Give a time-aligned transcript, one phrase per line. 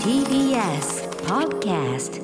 [0.00, 2.20] TBS Podcast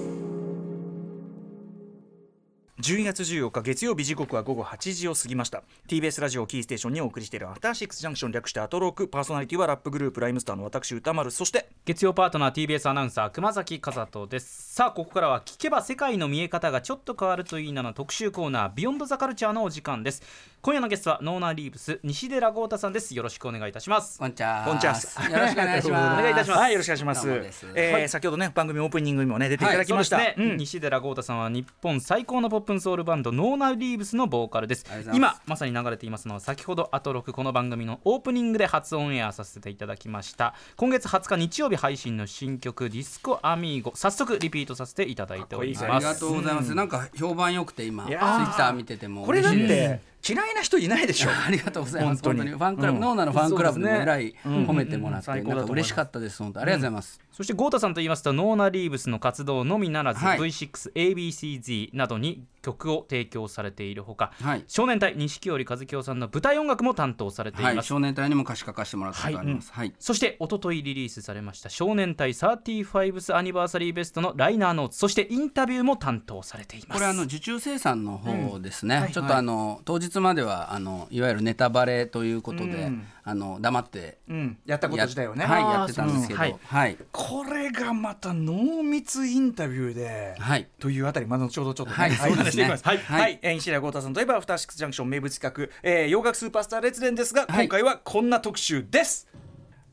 [2.82, 5.62] 12月14日月曜日時刻は午後8時を過ぎました。
[5.86, 14.74] TBS ラジオキーステーションにお送りしているアフターシックスジャンクション略してアトロークパーソナリティはラップグループライムスターの私歌丸そして月曜パートナー TBS アナウンサー熊崎和人です。
[14.74, 20.20] さあここからは聞けば世界の見え方がちょっと変わるといいなの特集コーナービヨンドザカルチャーのお時間です。
[20.60, 23.14] 今夜のゲストはノーナーリーブス西寺豪太さんです。
[23.14, 24.18] よろしくお願いいたします。
[24.18, 24.64] こんにちは。
[24.64, 24.94] こんにちは
[25.30, 26.18] よろしくお願いします。
[26.18, 26.58] お願いいたします。
[26.58, 26.72] はい。
[26.72, 27.28] よろしくお願いします。
[27.76, 30.56] えーはい先ほどね番組オープニングにもね出ていただきました、そうですね、うん。
[30.56, 34.84] 西寺郷太さんは日本最高のポップンソウルバンドノーナーリーブスのボーカルです。
[35.12, 40.54] 今まさに流れていますのは先ほどアトロクこの番組のオープニングで初オンエアさせていただきました。
[40.76, 43.92] 今月20日日曜日配信の新曲ディスコアミーゴ。
[43.94, 45.84] 早速リピートさせていただいております。
[45.84, 46.74] ありがとうございます。
[46.74, 51.30] なんか評判良くて今ツイッター見ててもこれだって嫌いな人いないでしょ。
[51.34, 52.22] ありがとうございます。
[52.22, 52.50] 本当に。
[52.50, 53.02] ファンクラブ、うん。
[53.02, 54.02] ノーナのファンクラブでもそうですね。
[54.02, 55.58] えらい褒めてもらって、うん。
[55.58, 56.38] う嬉しかったです。
[56.42, 57.20] 本当ありがとうございます。
[57.32, 60.38] そして豪太さんと言いますとノーナリーブスの活動のみならず、はい。
[60.38, 64.64] V6ABCZ などに曲を提供されているほか、はい。
[64.68, 69.72] 少年隊錦織和清さんの舞台音楽も担当されていはい、ます、少年隊にも歌詞書かせてもらったことあります。
[69.72, 69.94] はい。
[69.98, 76.92] そして一昨日リリースされました少年隊 35th アニバーサリーベストのライナーノーツそしてインタビューも担当されています。
[76.92, 79.12] これあの受注生産の方ですね、はい。
[79.12, 83.06] ちょっとあの当日まではあのいわゆるネタバレということで、うん。
[83.24, 84.58] あの黙ってうん。
[84.66, 85.44] やったこと自体をね。
[85.44, 86.96] はいやってたんですけど、そうはい。
[87.12, 90.68] これがまた濃密インタビューで、はい。
[90.78, 92.44] というあたり、まあ、後ほどちょっとね、はいそうですね。
[92.44, 92.84] 話していきます。
[92.84, 93.40] はい、はい。
[93.42, 97.66] は西田豪太さんといえば、アフターシックスジャンクション名物企画、えー洋楽スーパースター列伝ですが、はい。
[97.66, 99.28] 今回はこんな特集です。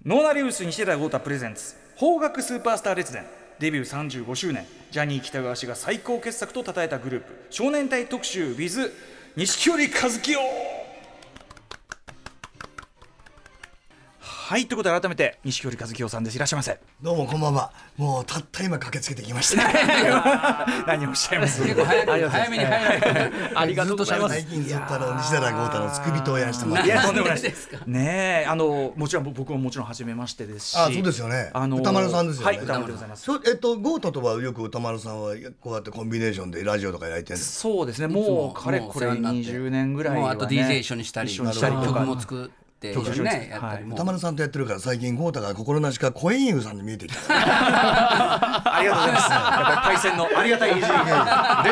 [0.05, 3.25] ノーナリウス西田豪太プレゼンツ、邦楽スーパースター列伝。
[3.59, 4.65] デビュー35周年。
[4.89, 7.47] ジャニー喜多川氏が最高傑作と称えたグループ。
[7.49, 8.91] 少年隊特集 with
[9.39, 10.37] 錦織和清
[14.49, 16.35] はいということで改めて錦織和清さんです。
[16.35, 16.79] いらっしゃいませ。
[17.03, 17.71] どうもこんばんは。
[17.97, 19.61] もうたった今駆けつけてきました。
[20.87, 21.61] 何をおっしゃいます？
[21.61, 24.33] 結構早く早めに入られてありがとうございます。
[24.33, 26.95] 最近ずっとあの西寺豪太の付き人をやらせてもらっいて。
[26.95, 27.67] やとんでもないです。
[27.69, 31.51] かねえあのもちろん僕ももちろん初めましてですしあそうですよね。
[31.53, 32.45] 歌丸さんですよね。
[32.47, 37.35] はい歌丸でございますえっと豪太とはよく歌丸さんはこうやってコンビネーションでラジオとかやりて。
[37.35, 38.07] そうですね。
[38.07, 39.39] もうかれこれお世話になって。
[39.41, 41.99] 20年ぐらいは、ね、もうあと DJ 一緒にしたり一緒にしたりとか。
[41.99, 43.77] 曲も作って曲一緒にねやったはい。
[43.79, 47.19] りも歌丸さんとやってるから最近豪太が心なしか声優さんに見えてきた。
[47.29, 49.31] ありがとうございます。
[49.31, 50.87] やっぱりパイセンのありがたいいじりレ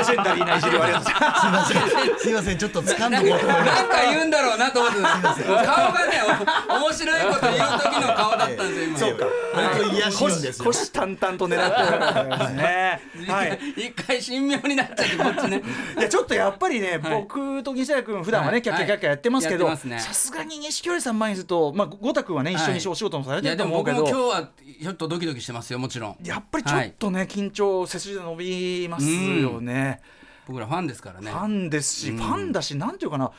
[0.03, 1.72] ジェンダリーないじりをありがとうございます。
[1.72, 2.19] すいません。
[2.19, 2.57] すいません。
[2.57, 6.22] ちょっと掴んどこうと思いましなんか言うんだろうなと思ってたんです顔がね
[6.69, 9.00] お面白いこと言う時の顔だったんですよ今。
[9.00, 9.25] そうか。
[9.25, 9.62] た。
[9.62, 10.63] 本当に癒しいんですよ。
[10.66, 10.73] 虎。
[10.73, 13.01] 視眈々と狙ってるわけですね。
[13.31, 13.59] はい。
[13.78, 15.63] 一回神妙になっちゃってこっちね。
[15.97, 18.62] いやちょっとやっぱりね、僕と西田君普段はね、はい。
[18.62, 24.50] キャッキャキャッキャやってますけどさすがに錦織さん前にするとまあゴタ君はね一緒にお仕事もされていやでると思うけど、も僕も今日は
[24.81, 26.18] ちょっとドキドキしてますよもちろん。
[26.24, 30.02] やっぱりちょっとね、緊張背筋が伸びますよね、
[30.47, 31.31] 僕らファンですからね。
[31.31, 33.31] ファンですし、ファンだしなんていうかな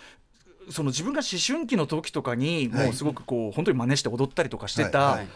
[0.70, 5.28] その自分が思春期の時とかにもうすごくこう本当に真似して踊ったりとかしてた、はいはい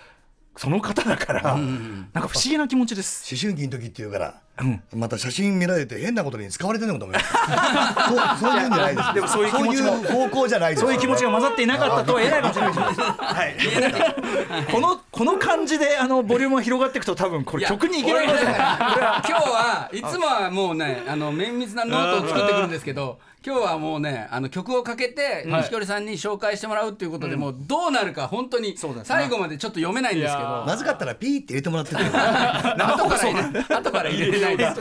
[0.56, 3.34] その方だから、なんか不思議な気持ちです。
[3.34, 7.32] 思春期の時っていうから、うんまた写真見られて変なことに使われてるのかと思います。
[8.44, 9.14] そうそういうんじゃないです。
[9.14, 10.82] でもそういう気持ち方向じゃないです。
[10.82, 13.00] そういう気持ちが混ざっていなかったとは言えないかもしれないです。
[13.00, 14.64] はい。
[14.70, 18.54] このこの感じであのボリュームが広がっていくと多分これ曲にいけないかもしれない。
[18.54, 30.64] これは今日はいつもはもうねあの綿密なノートを作ってくるんですけど今日はもうねあの曲をかけて錦織さんに紹介してもらうっていうことで、もうどうなるか本当に最後までちょっと読めないんですけど。
[30.64, 32.04] まずかったらピーって入れてもらってる。
[32.06, 34.80] 後から入れ 後から入れれないです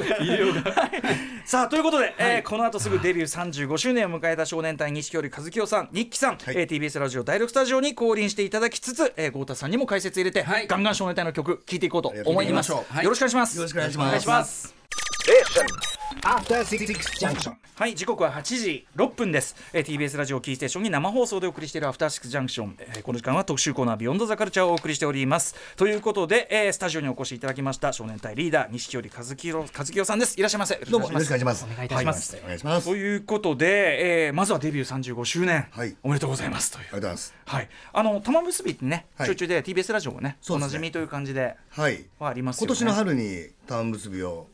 [1.52, 10.68] さあということで、えーこの後すぐデビュー35周年を迎えた少年隊錦織一清さんニッキさん、えー TBS ラジオ第6スタジオに降臨していただきつつ、えー、郷太さんにも解説入れて、はい。
[10.68, 12.72] ガンガン少年隊の曲聴いていこうと思います。
[12.72, 13.58] よろしくお願いします。
[13.58, 14.81] よろしくお願いします
[15.24, 15.92] お願いします。
[16.24, 16.86] After Six
[17.20, 17.56] Junction.
[17.76, 25.56] はい時刻は8時6分です、えー、TBS ラジオキーステーションに生放送でお送りしているアフターシックスジャンクション、えーこの時間は特集コーナービヨンドザカルチャーをお送りしております。
[25.78, 30.38] ということで、えースタジオにお越しいただきました少年隊リーダー錦織和清和清さんです。
[30.38, 30.76] いらっしゃいませ。
[30.76, 31.66] どうもよろしくお願いします。
[31.66, 32.36] お願いいたします。
[32.36, 32.88] はいお願いします。
[32.88, 35.96] ということで、えーまずはデビュー35周年、はい。
[36.04, 36.84] おめでとうございますという。
[36.84, 37.34] ありがとうございます。
[37.46, 39.28] はい、あの玉結びってね、はい。
[39.28, 40.66] ちょいちょいで TBS ラジオもねそうですね。
[40.66, 42.06] おなじみという感じではい。
[42.20, 42.66] はありますよね。
[42.68, 44.48] 今年の春にタン結びを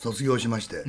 [0.00, 0.84] 卒業しまして、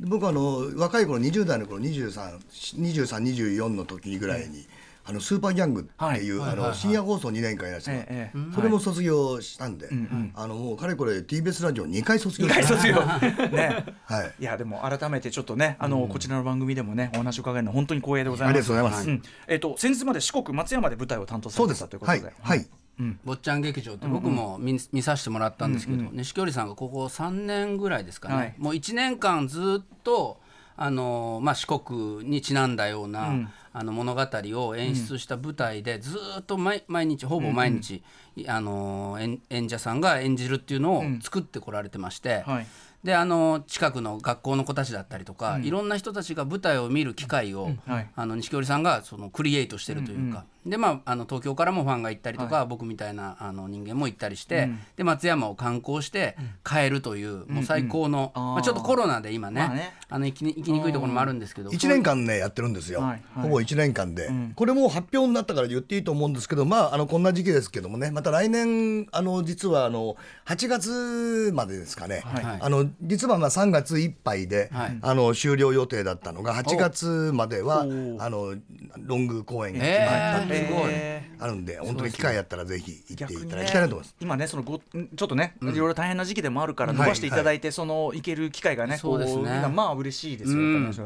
[0.00, 4.66] で僕はあの若い頃20代の頃232324の時ぐらいに、
[5.04, 8.30] あのスーパーギャングっていう、あの深夜放送2年間いらっしゃる、ええ。
[8.34, 9.88] えそれも卒業したんで、
[10.34, 12.94] あのもうかれこれ TBS ラジオ2回卒業二回しま卒業。
[13.48, 13.84] ね。
[14.04, 14.34] はい。
[14.38, 18.56] いやでも改めてちょっとねあの、こちらの番組でもねお話を伺えるの本当に光栄でございます。
[18.56, 19.10] ありがとうございます。
[19.10, 19.22] ん。
[19.46, 22.66] えっ、と先日まで四国松山で舞台を担当さそうですれてたということで、はい
[22.98, 28.54] はい坊ちゃん劇場って僕も見,、見させてもらったんですけど、錦織さんがここ3年ぐらいですかね、はい。
[28.58, 30.40] もう1年間ずっと
[30.76, 38.02] あの、まあ、四国にちなんだような、あの物語を演出した舞台でずっと毎毎日ほぼ毎日、
[38.46, 42.66] あの演演者さんが演じるっていうのを作ってこられてまして、はい。
[43.02, 48.08] であの近くの学校の子たちだったりとか、いろんな人たちが舞台を見る機会を、はい。
[48.14, 58.42] あの錦織さんがそのクリエイトしてるというか、でまああの東京からもファンが行ったりとか、僕みたいなあの人間も行ったりして、で松山を観光して帰るという、もう最高の、あー。
[58.54, 59.94] まあ、ちょっとコロナで今ね,、まあね。
[60.10, 63.22] あの行ききにくいところもあるんですけど、1年間ねやってるんですよ、はいはい。
[63.42, 70.16] ほぼ1年間で、これもう発表になったから言っていいと思うんですけどまああのこんな時期ですけどもねまた来年あの実はあの
[70.46, 72.58] 8月までですかね、はい。
[72.60, 74.98] あの実はまあ3月いっぱいで、はい。
[75.02, 78.54] あの終了予定だったのが8月まではおあの
[78.98, 84.16] ロング公演が決まったっていう、えーすごいえあるんで本当に機会やったらぜひ行っていただきたいなと思います。
[84.20, 89.66] 今ねそのごちょっとね、いろいろ大変な時期でもあるから伸ばしていただいて、その行ける機会がねそうですね。
[89.72, 90.62] まあ嬉しいですよ、う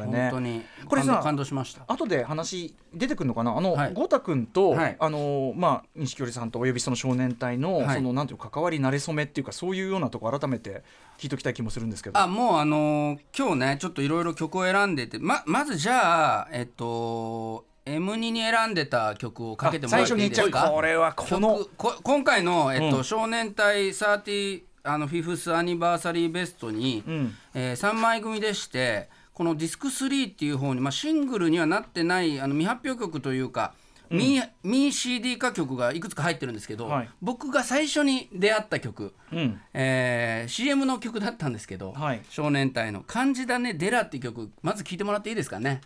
[0.06, 0.30] ね。
[0.30, 0.62] 本当に。
[0.86, 1.82] これさ感動しました。
[1.86, 3.56] 後で話出てくるのかな？
[3.56, 3.94] あの、はい。
[3.94, 4.96] 豪太君と、はい。
[4.98, 7.96] あのまあ錦織さんとおよびその少年隊の、はい。
[7.96, 10.82] そのなんていうか関わり慣れ初めっていうかそういうようなとこ改めて
[11.18, 12.18] 聞いときたい気もするんですけど。
[12.18, 20.70] あもうあのー今日ねちょっといろいろ曲を選んでてままずじゃあえっと M2 に選んでた曲をかけてもらっていいですか？
[20.70, 21.66] これはこの
[22.02, 23.04] 今回の、えっとうん。
[23.04, 27.34] 少年隊30あのフィフスアニバーサリーベストに、ん。
[27.54, 33.72] えー3枚組でしてこのディスク3っていう方に、まあ、シングルにはなってないあの未発表曲というか、
[34.10, 37.08] 未未 CD 化曲がいくつか入ってるんですけど、はい。
[37.22, 39.60] 僕が最初に出会った曲、うん。
[39.74, 42.22] えー CM の曲だったんですけど、はい。
[42.28, 45.80] 少年隊の「漢字だねデラ」っていう曲まず聴いてもらっていいですかね？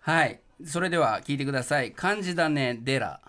[0.00, 3.20] はいそれでは聴いてください「漢字だねデラ」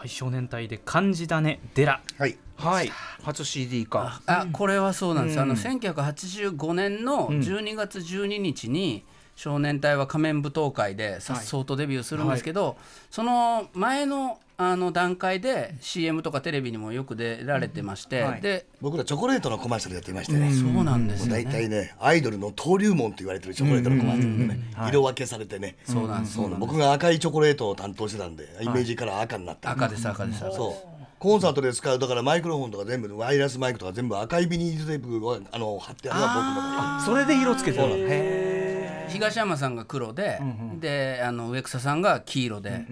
[0.00, 2.00] はい少年隊で漢字だねデラ。
[2.16, 2.38] はい。
[2.56, 2.90] はい。
[3.22, 4.22] 初 CD か。
[4.24, 9.04] あこれはそうなんです、あの1985年の12月12日に
[9.36, 12.78] 少年隊は仮面舞踏会でさっそうとデビューするんですけど、
[13.10, 18.42] その前のあの段階で CM とかテレビにもよく出られてまして、はい。
[18.42, 26.60] で僕らチョコレートのコマーシャルやってましてね、そうなんですよ大ね体ねアイドルの登竜門と言われてるチョコレートのコマーシャルでね、色分けされてね、そうなんです、そうなんです。
[26.60, 30.40] 僕が赤いチョコレートを担当してたんで、イメージから赤になった、赤です赤です。
[30.40, 30.90] そう。
[31.18, 37.14] コンサートで使うだからマイクロフォンとか全部ワイヤレスマイクとか全部赤いビニールテープをあの貼ってあるのは僕の。
[37.14, 38.12] それで色つけてるそうなんです。
[38.12, 40.38] へ東山さんが黒で、
[40.80, 42.84] であの植草さんが黄色で、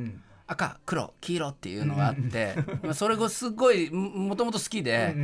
[0.48, 5.14] 赤黒黄色っていうのがあって、 まあそれがすごいももともと好きで。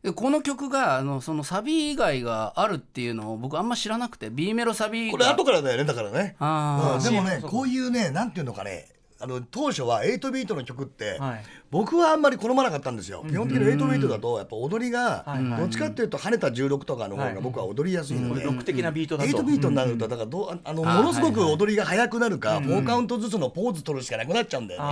[0.00, 5.12] でこの曲があのそのサビ以外があるっていうのを僕あんま知らなくて B メロサビが。
[5.12, 6.36] これ後からだよねだからね。
[6.38, 8.86] あうんでもねこういうねなんていうのかね
[9.20, 15.24] あの当初は8ビートの曲って、はい僕はあんまり好まなかったんですよ、基本的に8ビートだとやっぱ踊りが、
[15.58, 17.34] どっちかっていうと跳ねた16とかの方はい。
[17.34, 19.30] が僕は踊りやすいので、ロック的なビートだと。
[19.30, 24.88] 8ビートになるとだからどうああのものすごく踊りが速くなるか、4カウントずつのポーズ取るしかなくなっちゃうんだよね。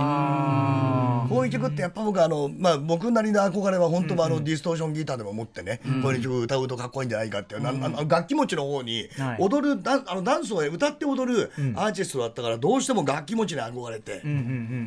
[1.29, 9.37] こういう曲ってやっぱ僕あの、まあ、僕なりの憧れは本当はあのディストーションギターでも持ってね、こういう曲歌うとかっこいいんじゃないかっていう、なあの楽器持ちの方にはい。
[9.39, 14.21] 踊るダンあのダンスを歌って踊るアーティストだったからどうしても楽器持ちに憧れて、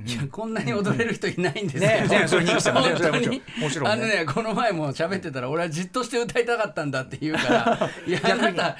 [0.06, 2.06] いやこんなに踊れる人いないんでね。
[2.08, 2.28] ね。
[2.28, 3.42] それ人気者もね。
[3.58, 3.88] もちろん。
[3.88, 8.76] あのねこの前も喋ってたら俺はじっとして歌いたかったんだって言うから いやあなね。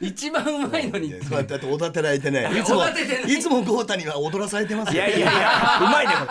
[0.00, 1.12] 一番うまいのに。
[1.12, 2.50] ってそうやってやってられてね。
[2.58, 2.84] いつも。
[2.86, 3.32] い。
[3.34, 4.94] いつも豪太には踊らされてますよ。
[4.94, 5.78] いやいやいや。
[5.80, 6.26] うまいねこ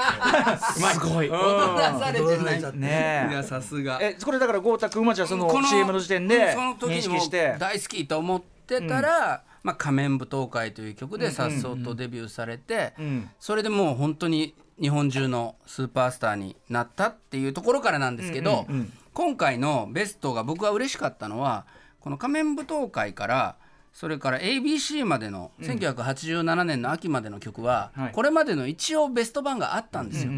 [0.52, 0.94] れ。
[0.94, 1.30] すごい。
[1.30, 2.78] 踊らされてない。
[2.78, 4.00] ねいやさすが。
[4.02, 7.56] えこれだから豪太君はじゃあそのこ CM の時点でその時認にも識して。
[7.60, 13.30] 大好きと思ってたら「まあ、仮面舞踏会」という曲でさっそうとデビューされて、ん。
[13.40, 18.65] それでもう本当に日本中のスーパースターになったっていうところからなんですけど、
[19.13, 21.65] 今回のベストが僕は嬉しかったのは
[22.00, 23.55] この仮面舞踏会から
[23.94, 28.12] それから ABC までの1987年の秋までの曲は、はい。
[28.12, 30.34] これまでの一応ベスト版があったんですよ。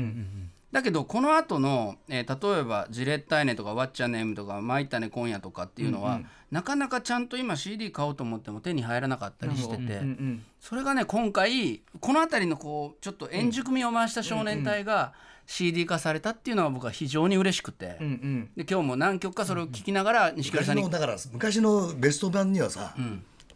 [0.71, 6.19] だけどこの後の、えー例えば「ジレッタイネ」とか「ワッチャネーム」とか「マイタネ今夜」とかっていうのは、
[6.51, 15.13] なかなかちゃんと今 CD 買おうと思っても手に入らなかったりしてて、うんうんそれがね今回この辺りのこうちょっと円熟味を増した少年隊が
[15.45, 18.49] CD 化されたっていうのは僕は非常に嬉しくて、うんうん。
[18.57, 22.93] で今日も何曲かそれを聞きながら錦織さんに昔のだから昔のベスト版にはさ、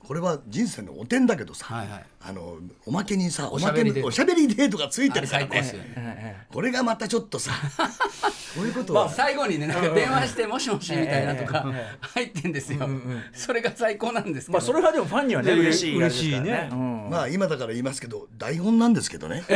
[0.06, 2.06] これは人生のお点だけどさ、はいはい。
[2.24, 5.48] あのおまけにさおましゃべりデートけにおしゃべりデートがついてるからね。
[5.50, 5.94] 最高ですよね。
[5.96, 7.52] えこれがまたちょっとさ
[8.56, 11.66] こういうことは、最後にねなんか電話して「もしもし」みたいなとか
[12.02, 12.88] 入ってんですよ、
[13.34, 16.70] それが最高なんですけど、まあそれはでもファンにはね嬉しい嬉しいね。
[16.72, 17.10] うん。
[17.10, 19.44] まあ今だから言いますけど台本なんですけどね。
[19.50, 19.56] え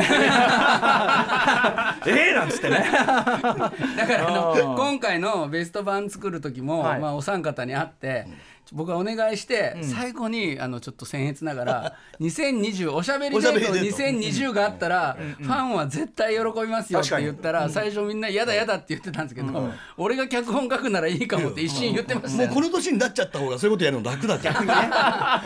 [2.08, 2.78] えなんつってね。
[2.88, 3.72] だか
[4.08, 7.00] らあの今回のベスト版作る時も、はい。
[7.00, 8.28] まあ、お三方に会って、
[8.74, 22.50] 僕はお願いして、最後にあのちょっと僭越ながら 2020おしゃべりデートおしゃべりデート2020があったら、ファンは絶対喜びますよって言ったら、最初みんな嫌だ嫌だって言ってたんですけど、俺が脚本書くならいいかもって一瞬言ってましたよ。
[22.50, 24.78] もうこの年になっちゃった方がそういうことやるの楽だ逆にねい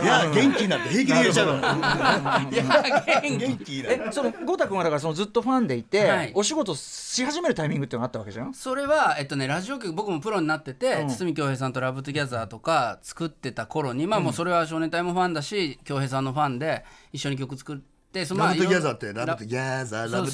[0.06, 3.48] や元気になって平気で言えちゃうから いや元気。
[3.48, 6.32] 元気だえその郷太君はだからそのずっとファンでいて、はい。
[6.36, 8.54] お仕事し始めるタイミングっていうのがあったわけじゃん？
[8.54, 17.78] それは、えっとね、ラジオ局僕もプロになってて、筒美京平さんと「Love Together」とか作ってた頃にまあもうそれは少年隊もファンだし京平さんのファンで一緒に曲作っ
[18.14, 20.32] てその Love Together って Love Together Love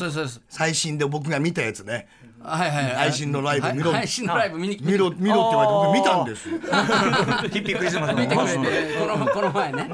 [0.49, 2.07] 最新で僕が見たやつね
[2.45, 2.85] はいはい。
[2.85, 3.91] はい配信のライブ見ろ。
[3.91, 6.59] はい配信のライブ見に見ろ見ろって言われて僕見たんですよ。
[7.49, 8.21] Hippy Christmas の。
[8.21, 9.89] 見てくれてこの この前ね。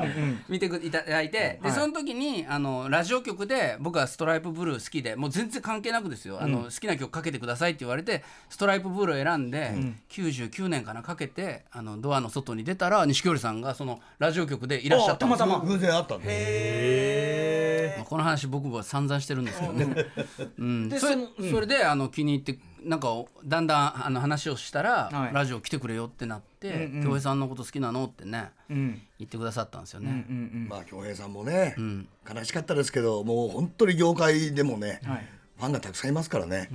[0.47, 6.39] 見ていただいてでその時にあのラジオ局で僕は Stripe Blue 好きでもう全然関係なくですよ。
[6.41, 9.73] あの好きな曲かけてくださいって言われて Stripe Blue を選んで
[10.09, 15.25] 99年かなかけてあのドアの外に出たら錦織さんがそのラジオ局でいらっしゃった。
[15.25, 20.05] んですよ偶然あったんでまあこの話僕は散々してるんですけどね、
[20.57, 21.17] うん、それ
[21.51, 23.09] それであの気に入ってなんか
[23.45, 25.33] だんだんあの話をしたら、はい。
[25.33, 27.03] ラジオ来てくれよってなってうんうん。
[27.03, 29.01] 恭平さんのこと好きなのってねうん。
[29.19, 30.25] 言ってくださったんですよね。
[30.67, 32.07] まあ恭平さんもねん。
[32.27, 35.27] 悲しかったですけどもう本当に業界でもねはい。
[35.57, 36.69] ファンがたくさんいますからね。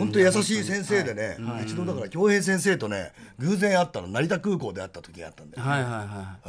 [0.00, 5.90] 本当に優しい先生でね一度だから恭平先生とね偶然会ったの成田空港で会った時があったんではいはい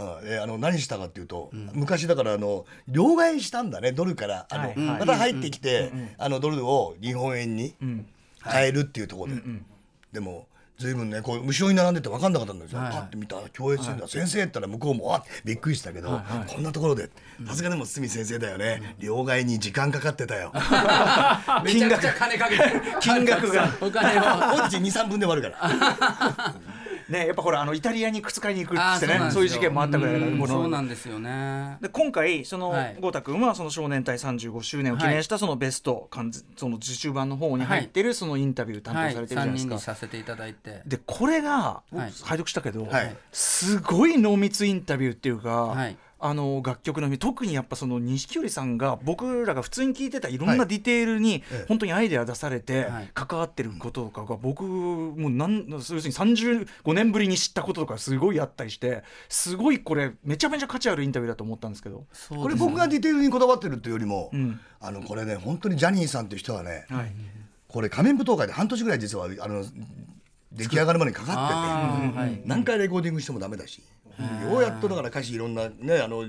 [0.01, 4.47] はうん、であの何したかっていうと、昔だからあの両替したんだねドルから。
[4.49, 4.99] あの、はいはい。
[5.01, 7.75] また入ってきて、あのドルを日本円に
[8.47, 9.41] 変えるっていうところで、
[10.13, 12.97] でも随分ねこう後ろに並んでて分かんなかったんですよ、はいはい。
[12.97, 17.09] パッて見たら教室先生先生って言ったら向こうもあびっくりしたけど、こんなところで
[17.47, 20.51] さすがでも堤先生だよね、両替に時間かかってたよ。
[20.53, 21.63] い。
[21.65, 22.55] めちゃくちゃ金かけ。
[23.01, 23.73] 金額が。
[23.81, 24.23] お金を。
[24.53, 26.55] 俺たち23分で終わるから
[27.09, 31.77] ねやっぱほらあのイタリアに靴買いに行くってねそういう事件もあったぐらいだからうんこのそうなんですよね。
[31.81, 32.97] で今回そのはい。
[32.99, 36.09] 豪太君はその少年隊35周年を記念したそのベスト
[36.55, 39.79] その受注版の方に入ってるそのインタビュー担はい、当されてるじゃないですか。
[39.79, 40.81] させていただいて。
[40.85, 42.11] でこれが僕はい。
[42.11, 43.15] 拝読したけど、はい。
[43.31, 51.65] すごい濃密インタビューっていうか、はいあの楽曲の特にやっぱその錦織さんが僕らが普通に聞いてたいろんなディテールにええ。
[51.67, 53.11] 本当にアイデア出されてはい。
[53.13, 62.05] 関わってることとかが僕もうなん要するに35年ぶりに知ったこととかすごいあったりしてすごいこれめちゃめちゃ価値あるインタビューだと思ったんですけど。
[62.13, 64.59] そうこれ僕がディテールにこだわってるっていうよりも、ん。
[64.79, 67.11] あのこれね本当にジャニーさんっていう人はね、はい。
[67.67, 69.63] これ仮面舞踏会で半年ぐらい実はあの
[70.51, 73.83] 出来上がるまでにかかってて、何回レコーディングしてもダメだし、
[74.49, 76.25] ようやっとだから歌詞いろんなねあの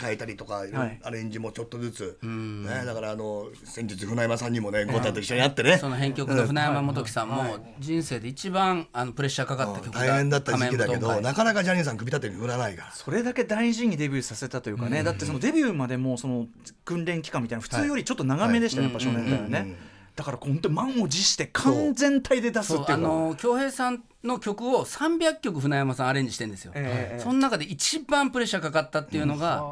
[0.00, 1.00] 変えたりとか、はい。
[1.02, 7.44] アレンジもちょっとずつ、ね、だからあの先日船山さんにもねゴタと一緒に会ってね、その編曲の船山元樹さんも
[7.80, 12.92] 人生で一番あのプレッシャーかかった曲が大変だった時期だけどなかなかジャニーさん首立てに振らないから。
[12.92, 16.46] それだけ大事にデビューさせたというかね、だってそのデビューまでもその
[16.84, 19.76] 訓練期間みたいな普通よりちょっと長めでしたね、やっぱ少年隊はね、
[20.16, 29.64] だから本当に満を持して完全体で出すっていうの恭平さんの曲を300曲船山さんアレンジしてるんですよ、ええその中で一番プレッシャーかかったっていうのが、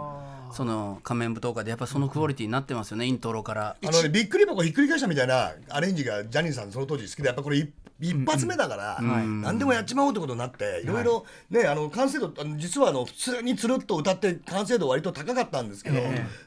[0.53, 3.77] その仮面舞踏会でやっぱそのクオリティになってますよねイントロから。
[3.83, 7.71] あのね、びっくり箱ひっくり返したみたいなアレンジがジャニーさんその当時好きでやっぱこれ一
[8.01, 11.05] 一発目だから、何でもやっちまおうってことになっていろい。
[11.05, 16.01] ろねあの完成度あの実はあの普通につるっと歌って完成度割と高かったんですけど、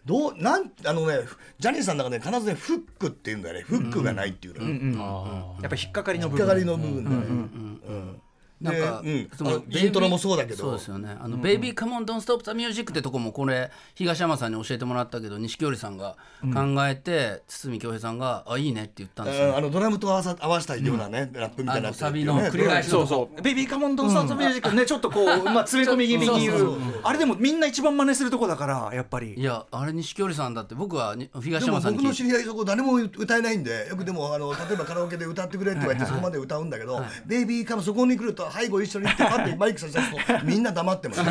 [0.05, 1.19] どうなんあのね
[1.59, 3.61] ジャニーさんの中で必ずねフックっていうんだよね。
[3.61, 6.39] フックがないっていうの、やっぱ引っかかりの部分。
[6.41, 8.19] 引っかかりの部分だよね。
[8.61, 10.57] うんなんか、でうん、そのあのイントロもそうだけど。
[10.57, 21.85] そうですよね「あのベイビーカモンドンストップザミュージックってとこもこれ東山さんに教えてもらったけど錦織さんが考えて、堤恭平さんが「あいいね」って言ったんですよ、あのドラムと合わさ合わせたようなね、ラップみたいな。
[21.85, 29.33] やつあのサビの繰り返しそうそう「ベビーカモンドンスタートミュージック」ねちょっとこう、まあ、詰め込み気味に言そうあれでもみんな一番真似するとこだからやっぱり。
[29.33, 41.21] いやあれ錦織さんだって僕はに東山さんに僕の知り合いそこ誰も歌えないんでよくでもあの例えばカラオケで歌ってくれって言われてそこまで歌うんだけど「ベイビーカムそこに来ると背後一緒に行ってパッてマイク差し出すと みんな黙ってます。
[41.21, 41.29] みん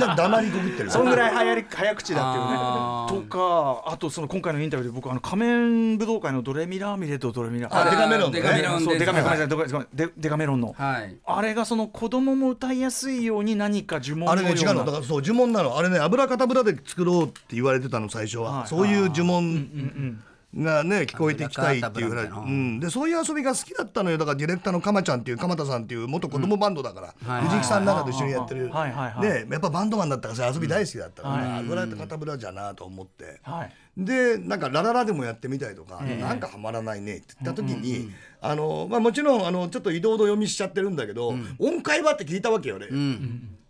[0.00, 0.90] な黙りこぐってる。
[0.90, 3.22] そんぐらい早り早口だっていうね。
[3.28, 8.40] とかあとその今回のインタビューで僕あの仮面武道会のドレミラーミレとドレミラあデカメロンね。
[8.40, 9.48] デカメロンそうデカメロンはい。
[9.48, 11.16] どこごめんデデカメロンの、はい。
[11.24, 15.78] あれがその子供も歌いやすいように何か呪文のあれね違うのだからそう呪文なの。
[15.78, 18.68] あれね油かたぶらで作ろうって言われてたの最初は、はい。
[18.68, 20.18] そういう呪文
[20.56, 24.18] がね聞こえてきたいっていうぐらい、うん、でそういう遊びが好きだったのよ。
[24.18, 29.22] だからディレクターのかまちゃんっていう鎌田さんっていう元子供バンドだから、はい藤木さんの中と一緒にやってる、はいはいはい。
[29.22, 33.40] でやっぱバンドマンだったからさ遊び大好きだったから、はいあぐらいと肩ぶらじゃなと思って。
[33.42, 33.72] はい。
[33.96, 38.10] でなんか「ラララ」でもやってみたりとか、なんかはまらないねって言った時に、
[38.42, 42.88] あのまあ、もちろんあのちょっと移動度読みしちゃってるんだけど、音階はって聞いたわけよ俺。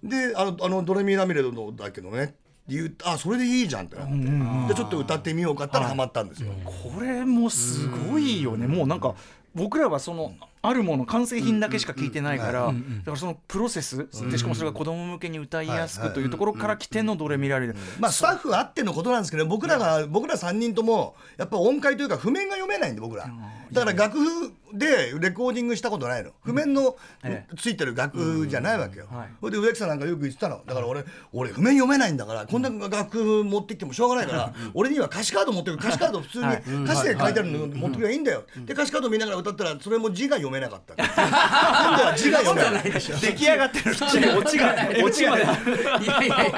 [0.03, 2.35] であのあの「ドレミラミレドのだけどね」
[2.67, 4.15] って言うあそれでいいじゃんってなって、
[4.69, 6.53] でちょっと歌ってみようかったらハマったんですよ。
[6.65, 8.67] これもすごいよね。
[8.67, 9.15] もうなんか
[9.55, 10.35] 僕らはその
[10.69, 17.77] あるもの完成品だけしか聞いてないからだからそのプロセスでしかもそれが子供向けに歌いやすくというところから来てのどれ見られる。
[17.99, 23.31] まあ、スタッフあってのことなんですけど僕らが僕ら3人ともやっぱ音階というか譜面が読めないんで僕ら。
[23.73, 26.31] だから楽譜でレコーディングしたことないの。
[26.43, 29.07] 譜面のえついてる楽譜じゃないわけよ。
[29.11, 29.29] はい。
[29.41, 30.63] それで植木さんなんかよく言ってたの。
[30.67, 35.79] だから俺俺譜面読めないんだからこんな楽譜持ってきてもしょうがないから俺には歌詞カード持ってくる。
[35.83, 38.45] 歌詞カード普通に歌詞で書いてあるの持ってくればいいんだよ。
[38.65, 43.93] で歌詞カード見ながら歌ったらそれも字が読めなかった今度は字が読めない出来上がってる。
[44.39, 45.37] オチがオチが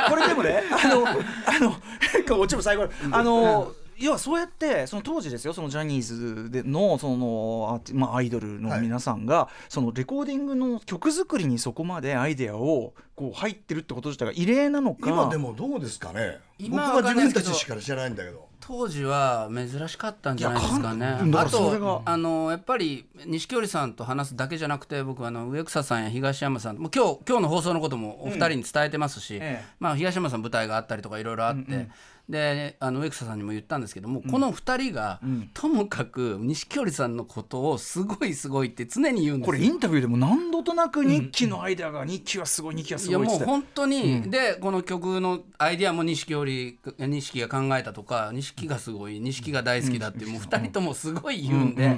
[0.08, 1.06] これでもねあの
[1.46, 15.10] あのオチも最後あの要はそうやってその当時ですよそのジャニーズでのそのアまあ、アイドルの皆さんが、そのレコーディングの曲作りにそこまでアイデアをこう入ってるってこと自体が異例なのか。
[15.10, 16.38] 今でもどうですかね。
[16.60, 21.32] 僕今はは自分たちしか知らないんだけど当時は珍しかったんじゃないですかね。
[21.32, 29.64] かあとあのやっぱり錦織さんと話すだけじゃなくて僕あの植草さんや東山さんもう今日今日の放送のこともお二人に伝えてますし、ええ。
[29.80, 31.88] まあ、東山さん舞台があったりとかいろいろあって、
[32.28, 35.20] であの植草さんにも言ったんですけども、この二人が、
[35.54, 39.46] ともかく錦織さんのことをすごいすごいって常に言うんですよ。
[39.46, 51.96] これインタビューでも何度となく日記のアイデアが日記はすごい日記はすいやごいって言ってもう本当に、でこの曲のアイディアも錦織錦が考えたとか錦がすごい錦が大好きだって、もう2人ともすごい言うんで、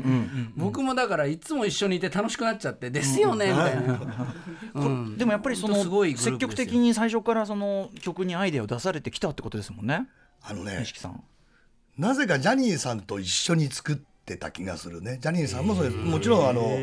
[0.57, 4.01] 僕もだからいつも一緒にいて楽しくなっちゃって「ですよね」みたいな、
[4.75, 5.19] うん。
[5.19, 10.07] でもやっぱりその積極的に最初からその曲にアイデアを出されてきたってことですもんね
[10.43, 11.23] あのね錦さん。
[11.99, 15.19] なぜかジャニーさんと一緒に作ってた気がするね。
[15.21, 15.97] ジャニーさんもそうです。
[15.97, 16.79] もちろんあの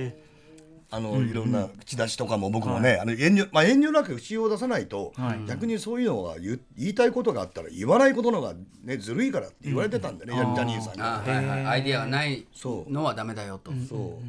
[0.90, 5.46] あのいろんな口出しとかも僕もね、あの遠慮まあ、遠慮なく口を出さないと、はい。
[5.46, 11.02] 逆にそういうのが言いたいことがあったら言わないことのが、ね、ずるいからって言われてたんでね、ジャジャニーさんに。
[11.02, 13.72] あはいはい、アイディアがないそうのはダメだよと。
[13.90, 14.20] そ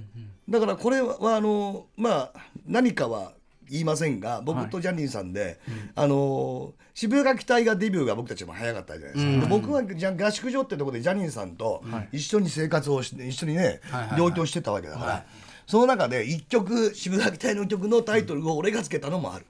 [0.49, 0.51] う。
[0.51, 2.33] だからこれはあのまあ
[2.67, 3.33] 何かは
[3.71, 5.61] 言いませんが僕とジャニーさんで、
[5.95, 11.81] あの渋谷期待がデビューが僕たちも早かったじゃないですか、で僕はじゃ合宿所ってところでジャニーさんと
[12.11, 13.81] 一緒に生活をして一緒にね、
[14.17, 15.25] 同居してたわけだから、
[15.65, 19.47] その中で一曲渋谷期待の曲のタイトルを俺がつけたのもある、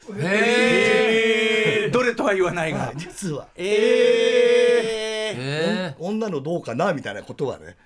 [1.90, 2.92] どれとは言わないが。
[2.94, 3.48] 実は。
[3.56, 7.78] ええ女のどうかなみたいなことはね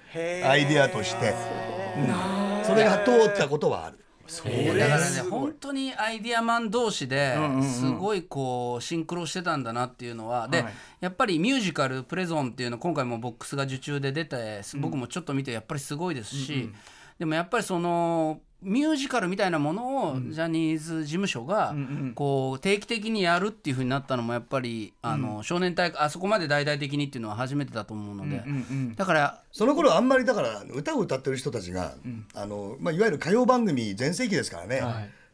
[0.44, 1.37] アイデアとして、
[1.98, 3.98] うんそれが通ったことはある。
[4.26, 10.72] ーだからね本当にアイディアマン同士ですごいこうシンクロしてたんだなっていうのは、ではい。
[11.00, 16.70] やっぱりミュージカル「プレゾン」っていうの今回もボックスが受注で出て僕もちょっと見てやっぱりすごいですし、
[17.18, 21.75] でもやっぱりそのミュージカルみたいなものをジャニーズ事務所が
[22.14, 28.44] こう定期的にやるっていうふうになったのもやっぱりあの少年隊あそこまで大々的にっていうのは初めてだと思うので。
[28.96, 31.94] だからその頃あんまりだから歌を歌ってる人たちが、
[32.35, 34.83] あのまあ、いわゆる歌謡番組全盛期ですからね、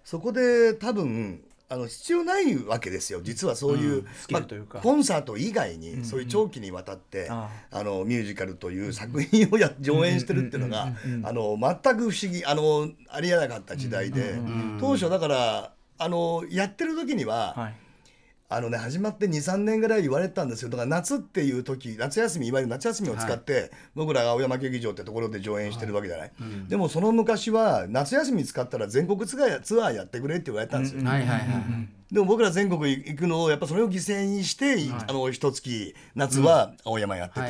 [0.05, 3.21] そこで多分あの必要ないわけですよ。
[3.23, 7.83] 実はそういう、うかまあコンサート以外にそういう長期にわたって、ああ。
[7.83, 10.89] のミュージカルという作品をや上演してるっていうのが
[11.25, 14.35] あの全く不思議あのありえなかった時代で、
[14.81, 17.75] 当初だからあのやってる時には、はい
[18.51, 20.71] あのね始まって23年ぐらい言われてたんですよ。
[20.71, 26.33] だから夏っていう時夏休みいわゆる夏休みを使って、僕らが青山劇場ってところで上演してるわけじゃない、
[26.67, 31.98] でもその昔は夏休み使ったら全国ツアーツアーやってくれって言われたんですよ、はいはいはい。
[32.11, 37.40] でも僕ら全国行くのをやっぱそれを犠牲にして、あの一月夏は青山やってて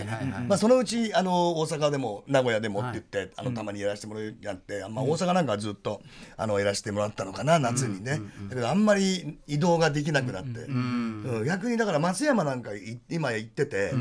[0.49, 6.03] まあ、そのうちあの大阪でも名古屋でもって言って、あのたまにやらせてもらうやって、まあ、大阪なんかはずっと
[6.37, 13.92] あのやらせてもらったのかな夏にね、だけどあんまり移動ができなくなって、うん逆にだから松山なんかい今行ってて、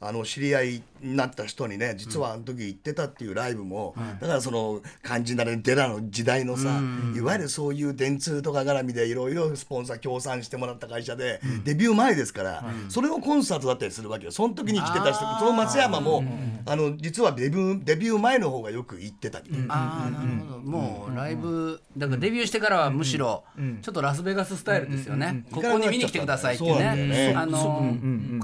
[0.00, 6.80] あの知り合いになった人にね実はあの時行ってたっていうライブも、だからその肝心なねデラの時代のさ、
[7.16, 14.32] いわゆるそういう電通とか絡みでいろいろスポンサー協賛してもらった会社で、デビュー前ですから、それをコンサートだったりするわけよ。
[14.32, 16.22] その時に来てた人その松山も、
[16.66, 19.74] あの実はデビューデビュー前の方がよく行ってたみたいな。
[19.74, 20.58] ああなるほど。
[20.60, 23.44] もうライブだからデビューしてからはむしろ
[23.82, 25.44] ちょっとラスベガススタイルですよね。
[25.50, 26.96] ここに見に来てくださいってね。
[26.96, 27.94] ねあの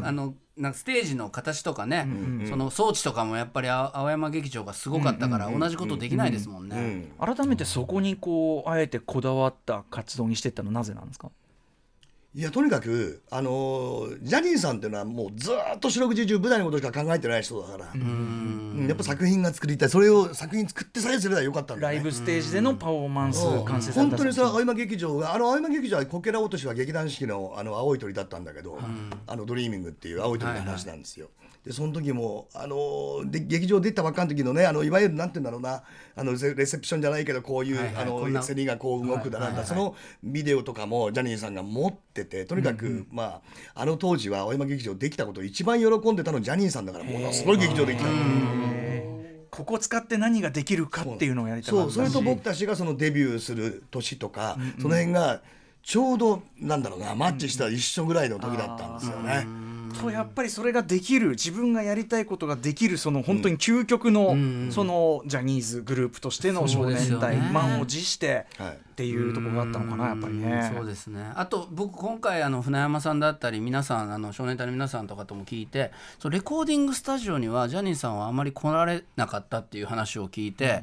[0.03, 2.09] あのなんかステージの形とかね、
[2.49, 7.13] その装置とかもやっぱりあ青山劇場がすごかったから同じことできないですもんね。
[7.21, 11.31] 改めてそこにこうあえてこだわった活動にしていったのはなぜなんですか？
[12.35, 17.91] いやとにかく、あのージャニーさんっていうのはもうずーっと四六時中舞台のことしか考えてない人だから。
[17.95, 18.87] うん。
[18.87, 19.89] やっぱ作品が作りたい。
[19.89, 21.95] それを作品作ってさえすればよかったんだね。
[21.95, 23.65] ライブステージでのパフォーマンスうん。
[23.65, 28.79] 完成された本当にさ青山劇場があの青山劇場はこけら落としは劇団四季のあの青い鳥だったんだけど、
[29.27, 31.31] あのドリーミングっていう青い鳥の話なんですよ。
[31.65, 35.83] でその時もあので劇場出たばっかの時のねあのいわゆるなんて言うんだろうな
[36.17, 43.41] あのレレセプションじゃないけどこういう、はいはいあのセリがこう動くだなんだ、そのビデオとかもジャニーさんが持っててとにかく、まあ
[43.75, 48.07] あの当時は青山劇場できたことを一番喜んでたのジャニーさんだからものすごい劇場できた。
[48.07, 48.89] の。
[49.51, 55.41] ここ使って何ができるかっていうのをやりたかったそうそれと僕たちがそのデビューする年とか、その辺が
[55.83, 59.68] ちょうどなんだろうなマッチした一緒ぐらいの時だったんですよね。
[60.01, 64.37] とやっぱりそれができる自分がやりたいことができるその本当に究極の、
[64.71, 70.73] そのジャニーズグループとしての少年ね隊満を持してはいっていうところがあったのかなやっぱりね。
[70.75, 71.31] そうですね。
[71.37, 80.83] あと僕今回あの船山さんだったり皆さんあの少年隊の皆さんとかとも聞いてそうレコーディングスタジオにはジャニーさんはあまり来られなかったっていう話を聞いて、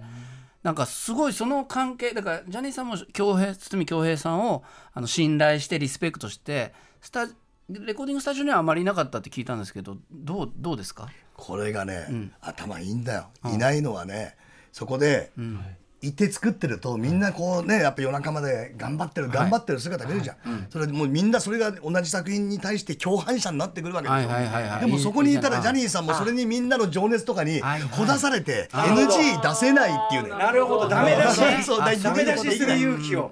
[0.63, 4.63] なんかすごいその関係だからジャニーさんも恭平堤恭平さんを
[4.94, 7.28] あの信頼してリスペクトしてスタ
[7.69, 11.10] レコーディングスタジオにはあまりいなかったって聞いたんですけどどうどうですか？
[11.36, 14.36] これがね、頭いいんだよ、いないのはね
[14.71, 15.32] そこで、
[16.08, 24.08] いて作ってるとみんなこうねやっぱ夜中まで頑張ってる頑張ってる姿見るじゃん、それでもうみんなそれが同じ作品に対して共犯者になってくるわけ。
[24.08, 24.82] ですよ、はいはいはいはい。
[24.82, 30.30] でもそこにいたらいいジャニーさんもそれにみんなの情熱とかにはいはいほだされて NG 出せないっていうね。
[30.30, 30.89] なるほど。
[30.89, 31.63] ダメ出し。
[31.63, 33.32] そうあダメ出しする勇気を。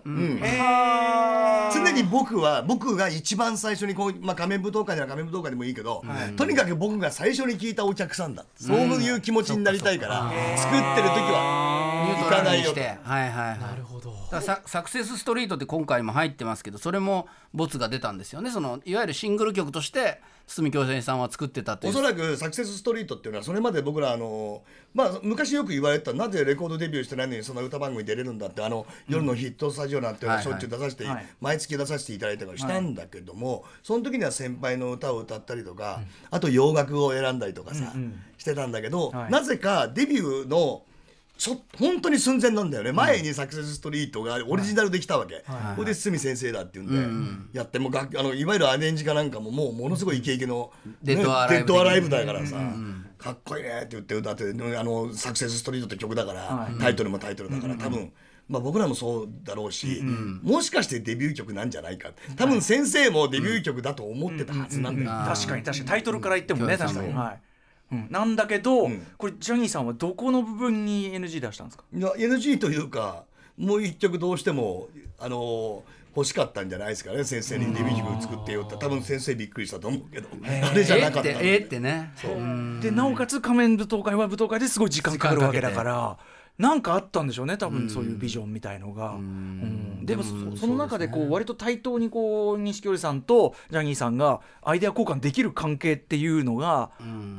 [1.73, 6.03] 常に僕は僕が一番最初にこう、まあ、仮面舞踏会なら仮面舞踏会でもいいけど、
[6.37, 13.59] とにかく僕が最初に聞いたお客さんだ、そういう気持ちになりたいから、作ってる時は行かないにしてはいはいはい。
[13.59, 14.13] なるほど。
[14.41, 18.49] ササクセスストリートって今回も入ってますけどそれもボツが出たんですよね。
[18.49, 21.93] そのいわゆるシングル曲として堤京平さんは作ってたっていう。
[21.93, 31.25] おそらくサクセスストリートっていうのはそれまで僕らあの、まあ、昔よく言われてたなぜレコードデビューしてないのにそんな歌番組に出れるんだってあの、夜のヒットスタジオなんていうのをしょっちゅう出させて、はいはい。
[31.39, 37.93] 毎月出させていただいたりしたんだけども、その時には先輩の歌を歌ったりとか、あと洋楽を選んだりとかさ、
[38.37, 39.31] してたんだけど、はい。
[39.31, 40.83] なぜかデビューの
[41.37, 45.43] ちょ本当に寸前なんだよね、前にサクセスストリートがオリジナルできたわけ、
[45.75, 52.57] これで堤先生だって言うんで、やってもう楽あのいわゆるアレンジかなんかももうものすごいイケイケの、デッドアライブデッドアライブだからさ、
[53.17, 54.43] かっこいいねって言って歌って
[54.77, 58.11] あのサクセスストリートって曲だから、タイトルもタイトルだから多分。
[58.49, 60.03] まあ、僕らもそうだろうし、
[60.43, 65.89] もしかしてデビュー曲なんじゃないか多分先生もデビュー曲だと思ってたはずなんだよ、確かに確かに。
[65.89, 67.13] タイトルから言ってもねうん確かに。
[68.09, 69.05] なんだけど、ん。
[69.17, 71.83] これジャニーさんはどこの部分に NG 出したんですか？
[71.95, 73.23] いや NG というか
[73.57, 74.87] もう一曲どうしても
[75.19, 75.83] あの
[76.15, 77.23] 欲しかったんじゃないですかね。
[77.23, 78.77] 先生にデビュー曲作ってよって。
[78.77, 80.29] 多分先生びっくりしたと思うけど。
[80.43, 82.13] あれじゃなかったえーってえーってね
[82.81, 86.17] でなおかつ仮面舞踏会は舞踏会ですごい時間かかるわけだから
[86.57, 89.13] なんかあったんでしょうね多分そういうビジョンみたいのが。
[89.13, 90.05] うん。
[90.05, 96.91] でもそその中でこう割と対等にこう錦織さんとジャニーさんがアイデア交換できる関係っていうのが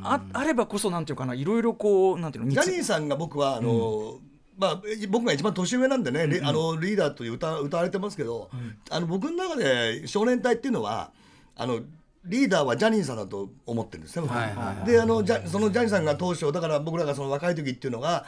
[0.03, 4.19] ああればこそなんていうかないろいろこうなんていうのジャニーさんが僕はあの、
[4.57, 8.49] まあ、僕が一番年上なんでね、リあのリーダーという歌歌われてますけど、
[8.89, 11.11] あの僕の中で少年隊っていうのは
[11.55, 11.81] あの
[12.25, 14.23] リーダーはジャニーさんだと思ってるんですね。
[14.23, 14.89] 僕はいはいはい。
[14.89, 18.25] であのジャそのジャニーさんが当初だから僕らがその若い時っていうのが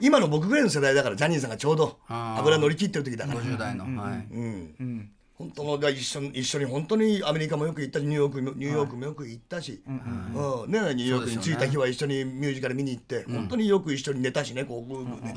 [0.00, 3.40] 今の僕ぐらいの世代だからジャニーさんがちょうど油乗り切ってる時だから。
[3.40, 4.26] 50代の、はい。
[4.30, 15.34] うん本当のが一緒に一緒に本当にアメリカもよく行ったしニューヨークもニューヨークもよく行ったし、うんね、ニューヨークに着いた日は一緒にミュージカル見に行って、本当によく一緒に寝たしねこう、ね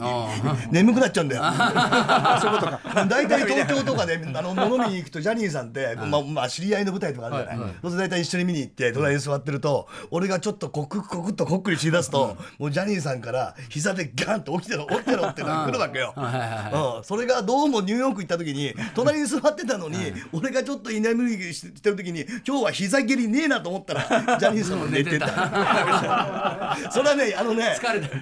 [0.71, 1.41] 眠くなっちゃうんだよ。
[3.07, 7.57] 大体東京とか であの物見に行くとジャニーさんって、まあまあ知り合いの舞台とかあるじゃない？
[7.57, 16.13] そうすると大体一緒に見に行って隣に座ってると、俺がちょっとコクコクっとこっくりしだすと、もうジャニーさんから膝でガンと起きてろ起きてろって来るわけよ。
[16.17, 17.03] うん。
[17.05, 19.92] それがどうもニューヨーク行った時に隣に座ってたのに、
[20.31, 24.01] 俺がちょっと居眠りしてる時に今日は膝蹴りねえなと思ったら
[24.39, 25.27] ジャニーさんも寝てた。
[26.91, 27.77] それはねあのね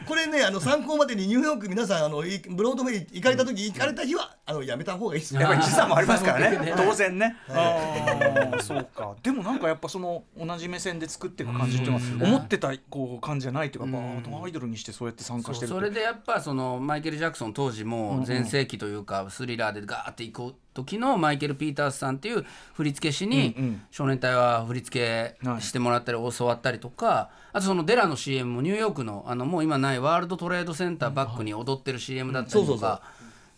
[0.06, 6.58] これねあの参考までにニューヨーク皆さんあのいブロードウェイ行かれた時、行かれた日はああのやめた方がいいですやっぱり時差もありますからね。
[6.58, 6.74] ね。
[6.76, 9.16] 当然ね、ああそうか。
[9.24, 33.02] でもなんかやっぱその同じ目線で作っていく感じっていうのは思ってたこう感じじゃないっていうか、やっぱアイドルにしてそうやって参加してるそれでやっぱそのマイケル・ジャクソン当時も全盛期というかスリラーでガーっていく時のマイケル・ピータースさんっていう振付師に少年隊は振り付けしてもらったり教わったりとかあとそのデラの CM もニューヨークのあのもう今ないワールドトレードセンターバックに踊ってる CM だったりとか。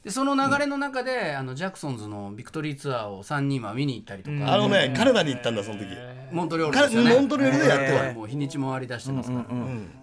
[0.03, 5.85] でその流れの中で、あのジャクソンズのビクトリーツアーを3人は見に行ったりとか、あのねカナダに行ったんだその時。
[6.31, 7.13] モントリオールですよね。
[7.13, 8.13] モントリオールでやってた。
[8.13, 9.45] もう日にちも割り出してますから、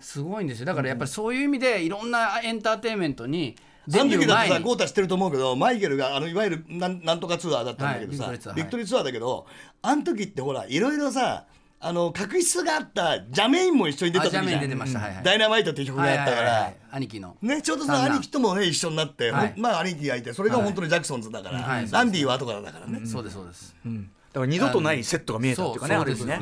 [0.00, 0.66] すごいんですよ。
[0.66, 3.56] だからやっぱりそういう意味でいろんなエンターテインメントに
[3.88, 9.46] であの時だってさ郷太知ってると思うけどマイケルがあのいわゆるなんなんとかツアーだったんだけどさ、はいビクトリーツアービクトリーツアーだけど
[9.82, 11.46] あの時ってほらいろいろさ
[11.82, 14.44] あの確執があったジャーメインも一緒に出た時じゃん。
[14.44, 14.98] あジャーメイン出てました。
[14.98, 15.24] はいはい。
[15.24, 17.38] ダイナマイトっていう曲があったから、兄貴の。
[17.40, 19.54] ね、ちょうどその兄貴ともね一緒になって、はい。
[19.56, 23.90] まあ兄貴がいてそれが本当にジャクソンズだから、はいランディは後からだからね、そうですそうです、だ
[24.34, 26.38] から二度とないセットが見えたっていうかねある意味ね。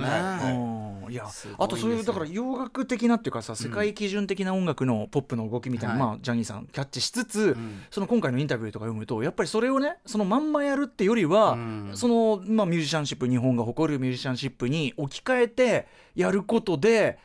[1.10, 1.14] い。
[1.14, 1.26] や
[1.58, 6.02] あとそういうだから洋楽的なっていうかさ世界基準的な音楽のポップの動きみたいな、はい。
[6.02, 7.56] まあジャニーさんキャッチしつつ、
[7.90, 11.90] その今回のインタビューとか読むとやっぱりそれをねそのまんまやるってよりは、ん。
[11.94, 17.18] そのまあミュージシャンシップ日本が誇るミュージシャンシップに置き換えてやることで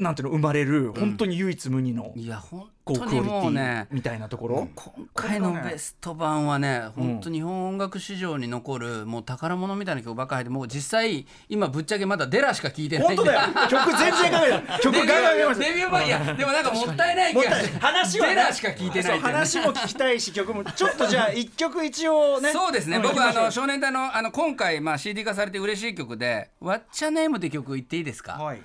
[0.00, 13.08] なんていうの生まれる本当に唯一無二の、いや本当にもうねみたいなところ、今回のベスト版はね本当日本音楽史上に残るもう宝物みたいな曲ばっかりでもう実際今ぶっちゃけまだデラしか聴いてない。
[13.08, 13.40] 本当だよ。
[13.68, 22.52] 曲全然ガメだ曲ガンガン見ますデビュー版いやでもなんかもったいない気が話はねデラしか聞いてない話も聞きたいし曲もちょっとじゃあ一曲一応ね。
[22.52, 23.02] そうですね、ん。
[23.02, 28.62] 僕あの少年隊のあの今回まあ CD 化されて嬉しい曲で「What's Your Name」って曲言っていいですか、はい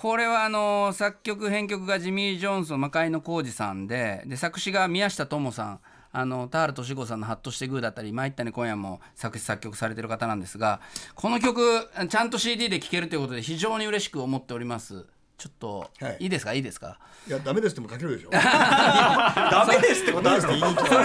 [0.00, 5.80] これはあの作曲編曲がジミー・ジョンソン魔界の浩二さんでで作詞が宮下智さん
[6.12, 10.80] あの田原俊子さんの「ハッとしてグー」だったり「参ったね今夜」も作詞作曲されてる方なんですが
[11.16, 15.04] この曲ちゃんと CD で聴けるということで非常に嬉しく思っております。
[15.36, 16.16] ちょっと、はい。
[16.20, 16.52] い、いですか？
[16.54, 16.98] いいですか？
[17.26, 18.30] いやダメですっても書けるでしょ。
[18.30, 20.54] ダメですってことのそれ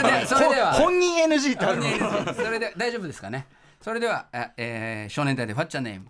[0.04, 0.74] でそれでは。
[0.74, 2.34] 本人 NG ってあるの。
[2.36, 3.48] それで大丈夫ですかね？
[3.82, 6.02] それでは、あえー少年隊で「What's Your Name」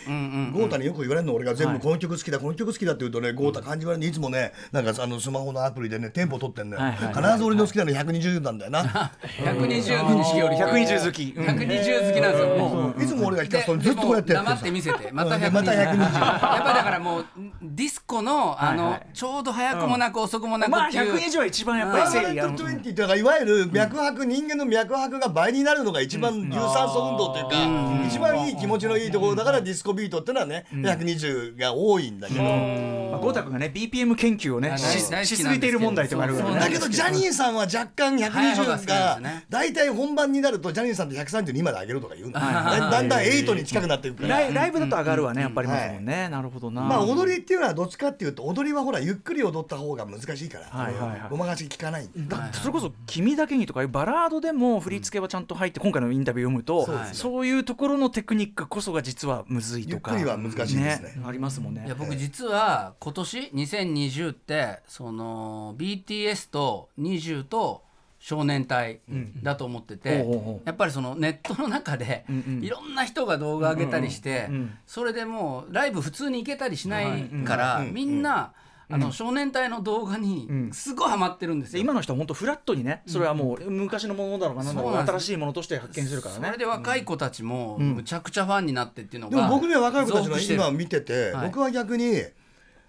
[0.55, 4.01] 豪太によく言われるの俺が全部この曲好きだこの曲好きだって言うとね豪太感じ悪い。
[4.01, 6.93] にいつもねなんかあのスマホのアプリでねテンポ取ってんだよ。
[7.13, 9.13] 必ず俺の好きなの120なんだよな。
[9.39, 11.35] 120の錦織120好き。
[11.37, 11.45] うん。
[11.45, 13.03] 120好きなんですよもう。
[13.03, 15.11] いつも俺が聞かですとずっとこうやってやって黙って見せて。
[15.13, 15.53] また120うん。
[15.53, 17.27] また120やっぱだからもう
[17.61, 22.51] ディスコのあの、ちょうど早くもなく遅くもなくまあっていう、120は一番やっぱり誠意ある。
[22.53, 44.41] 20っていうかいわゆる脈拍、人間の脈拍が倍になるのが一番有酸素運動というか、一番いい気持ちのいいところだからディスコビートってのはね、120が多いんだけど、まあゴータ君がね BPM 研究をねあししすぎている問題とかあるからだけどジャニーさんは若干120早い方が大体本番になるとジャニーさんって132まで上げるとか言うんだだだんだん8に近くなっていくから。
[44.41, 46.29] ライライブだと上がるわねやっぱりますもんね。
[46.29, 46.83] なるほどな。
[46.83, 51.21] まあ踊りっていうのはどっちかっていうと踊りはほらゆっくり踊った方が難しいから、はいはいはい。
[51.31, 60.13] ごまかし効かないんだだそれこそ「君だけに」とかいうバラードでも振り付けはちゃんと入って今回のインタビュー読むとそういうところのテクニックこそが実はむずいとか。
[60.13, 61.23] ゆっくりは難しいですね。
[61.25, 61.85] ありますもんね。
[61.87, 67.83] いや僕実は今年2020ってその BTS と20と
[68.19, 69.01] 少年隊
[69.43, 70.27] だと思ってて、
[70.65, 72.25] やっぱりそのネットの中で
[72.61, 74.49] いろんな人が動画上げたりして、
[74.87, 78.53] それでもうライブ普通に行けたりしないから、みんな
[78.89, 81.75] あの少年隊の動画にすごいハマってるんですよ。
[81.75, 86.47] で今の人は本当フラットにねそれはもう昔のものだろうが何だろ新しいものとして発見するからね。
[86.47, 91.47] それで若い子たちもむちゃくちゃファンになってっていうのでが、も僕ね若い子たちの今見てて、はい。
[91.49, 92.23] 僕は逆に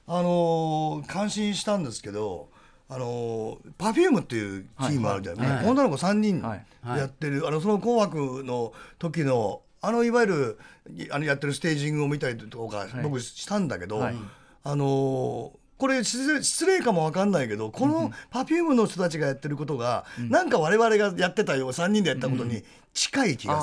[0.06, 2.50] あのー感心したんですけど
[2.90, 5.66] あのー、Perfume っていうチームあるじゃない、はい。
[5.66, 6.66] 女の子3人はい。
[6.86, 10.60] やってる、あのその「紅白」の時のあのいわゆる
[10.96, 14.16] いあのやってるステージングを見たりとか、僕したんだけど、はい。
[14.64, 22.64] あのーこれ失礼かもわかんないけどこの Perfume の人たちがやってることが、なんか我々がやってたよ3人でやったことに
[22.94, 23.60] 近い気が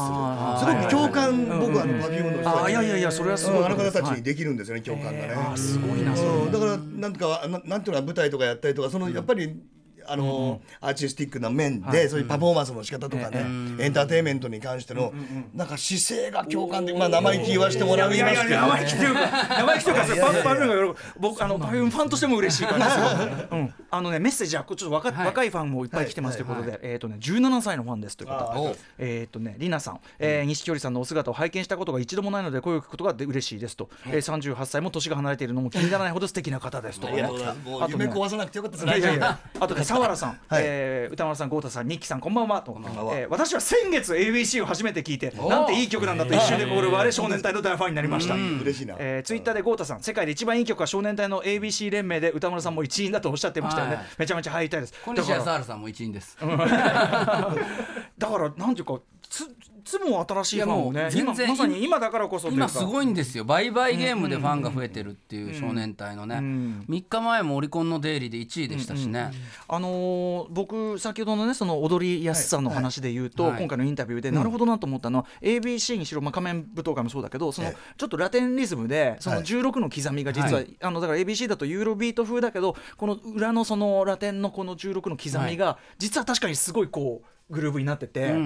[0.62, 5.34] する、すごく共感、僕はあの Perfume の人たちいやいやいやそれはすごいあの方たちにできるんですよね、共感がね。
[5.34, 6.52] あーすごいなうん。
[6.52, 9.60] だからなんとかななんていうの舞台とかやったりとかそのやっぱり。
[10.06, 13.40] あのアーティスティックな面で、そういうパフォーマンスの仕方とかね、
[13.78, 15.12] エンターテインメントに関しての、
[15.54, 23.04] なんか姿勢が共感で、まあ、生意気言わしてもらいますけど、や生意気というか生意気というかそれパパが喜ぶ僕あのパフュームファンとしても嬉しい感じですよ、
[23.50, 25.26] うん、あのねメッセージはちょっと若,、はい。
[25.26, 28.78] 若いファンもいっぱい来てますということで、えっ、とね17歳のファンですということで。
[28.98, 39.16] えっ、とねりなさん、えー、錦織さんのお姿を拝見したことが一度もないので声を聞くことがで嬉しいですと、えー、38歳も年が離れているのも気にならないほど素敵な方ですと、あとね夢壊さなくてよかったですね。
[39.18, 40.62] やあとね 沢原さん、 はい。
[40.64, 42.62] えー歌丸さん豪太さんニッキさんこんばんは。
[42.62, 42.76] と
[43.12, 48.96] えー私は先月 ABC を初めて聞いてなんていい曲なんだと一瞬でコール我少年隊の大ファンになりました、嬉しいな。
[48.98, 54.04] えー、ツイッターで豪太さん世界で一番いい曲は少年隊の ABC 連盟で歌丸さんも一員だとおっしゃってましたよね、はい。
[54.18, 54.94] めちゃめちゃ入りたいです。
[55.04, 56.36] 小西康原さんも一員です。
[56.42, 56.46] だ
[58.28, 59.44] からなんていうかつ
[59.84, 63.44] つも新しいファンをね今まさに今だからこそ今すごいんですよ。
[63.44, 69.30] 売買ゲームでファンが増えてるっていう少年隊のね、3日前もオリコンのデイリーで1位でしたしね、
[69.68, 73.58] あのー僕先ほどのねその踊りやすさの話で言うと、はい。
[73.58, 77.76] 今回のインタビューでなるほどなと思ったのは、ABC にしろ、まあ、仮面舞踏会もそうだけどそのええ。
[77.96, 79.44] ちょっとラテンリズムでそのはい。
[79.44, 80.76] 16の刻みが実は、はい。
[80.80, 88.36] あのだから ABC だとユーロビート風だけどこの裏のそのラテンのこの16の刻みが、実は確かにすごいこうグルーブになってて、や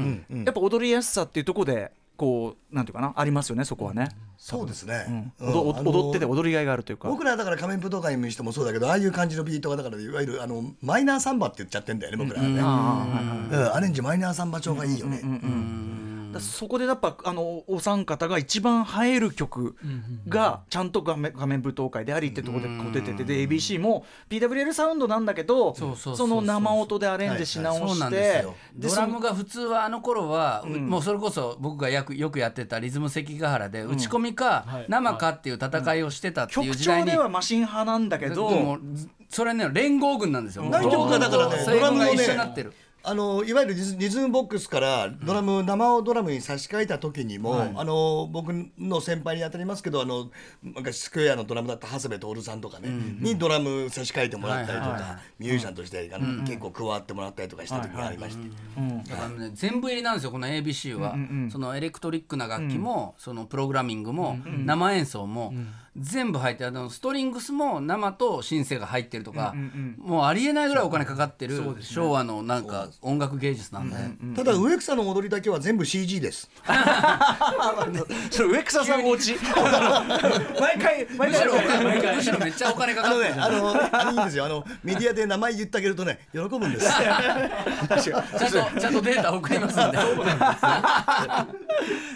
[0.51, 5.33] っぱ踊りやすさっていうところでこうなんていうかなありますよねそこはね、そうですね。
[5.41, 5.53] うん。
[5.53, 7.09] 踊ってて踊りがいがあるというか。
[7.09, 13.75] 僕らだから仮面舞踏会にしてもそうだけどああいう感じのビートがだからいわゆるあのマイナーサンバって言っちゃってんだよね僕らはね、うん。
[13.75, 15.29] アレンジマイナーサンバ調がいいよね、だ
[16.41, 19.77] そこでやっぱあのお三方が一番映える曲
[20.29, 38.79] がちゃんと画面画面舞踏会でありってところで出ててで ABC も PWL サウンドなんだけどその生音でアレンジし直してドラムそが普通はあの頃は、もうそれこそ僕がよくよくやってたリズム関ヶ原で打ち込みか生かっていう戦いをしてたっていう曲時代に、調ではマシン派なんだけど
[39.29, 40.65] それね連合軍なんですよ。
[40.65, 42.73] 何曲かだからねドラムをね緒になってる。
[43.09, 50.31] あのいわゆるリズムボックスからドラム、生ドラムに差し替えた時にも、あの僕の先輩に当たりますけどあの
[50.63, 52.89] 昔スクエアのドラムだった長谷部徹さんとかね、
[53.21, 58.49] にドラム差し替えてもらったりとか、はいはいはミュージシャンとしてあの、結構加わってもらったりとかした時がありまして、
[59.09, 61.17] だからね、全部入りなんですよこの ABC は、
[61.51, 65.55] そのエレクトリックな楽器も、そのプログラミングも、生演奏も、
[65.99, 69.55] 全部入ってあのストリングスも生とシンセが入ってるとか、
[69.99, 73.97] もうありえないぐらいお金かかってる、昭和のなんか音楽芸術なんで、
[74.35, 76.51] ただ植草の踊りだけは全部 CG です。
[78.31, 79.37] そ れ植草さんお家。
[80.61, 81.49] 毎回毎回。
[82.17, 83.45] むしろめっちゃお金かあのね、かってるじゃん。
[83.45, 84.45] あの、あのいいんですよ。
[84.45, 86.87] あのメディアで名前言ってあげるとね、喜ぶんです。
[86.87, 87.97] ちゃんと
[88.81, 89.99] ちゃんとデータ送りますんで。